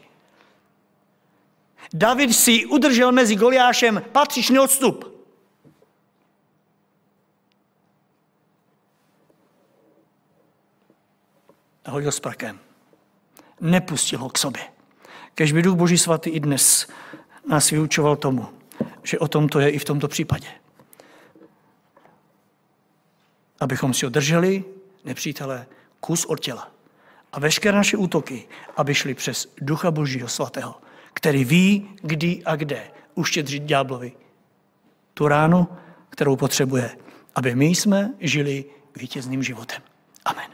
David 1.93 2.35
si 2.35 2.65
udržel 2.65 3.11
mezi 3.11 3.35
Goliášem 3.35 4.01
patřičný 4.11 4.59
odstup. 4.59 5.12
Hodil 11.91 12.11
s 12.11 12.19
prakem. 12.19 12.59
Nepustil 13.61 14.19
ho 14.19 14.29
k 14.29 14.37
sobě. 14.37 14.63
Kež 15.35 15.51
by 15.51 15.61
Duch 15.61 15.75
Boží 15.75 15.97
svatý 15.97 16.29
i 16.29 16.39
dnes 16.39 16.87
nás 17.49 17.69
vyučoval 17.69 18.15
tomu, 18.15 18.47
že 19.03 19.19
o 19.19 19.27
tom 19.27 19.49
to 19.49 19.59
je 19.59 19.69
i 19.69 19.79
v 19.79 19.85
tomto 19.85 20.07
případě. 20.07 20.47
Abychom 23.59 23.93
si 23.93 24.05
održeli 24.05 24.63
nepřítele 25.05 25.65
kus 25.99 26.25
od 26.25 26.39
těla. 26.39 26.71
A 27.33 27.39
veškeré 27.39 27.77
naše 27.77 27.97
útoky, 27.97 28.47
aby 28.77 28.95
šly 28.95 29.13
přes 29.13 29.53
Ducha 29.61 29.91
Božího 29.91 30.27
svatého, 30.27 30.75
který 31.13 31.45
ví, 31.45 31.89
kdy 32.01 32.41
a 32.45 32.55
kde 32.55 32.91
uštědřit 33.15 33.63
ďáblovi 33.63 34.11
tu 35.13 35.27
ránu, 35.27 35.67
kterou 36.09 36.35
potřebuje, 36.35 36.97
aby 37.35 37.55
my 37.55 37.65
jsme 37.65 38.13
žili 38.19 38.65
vítězným 38.95 39.43
životem. 39.43 39.81
Amen. 40.25 40.52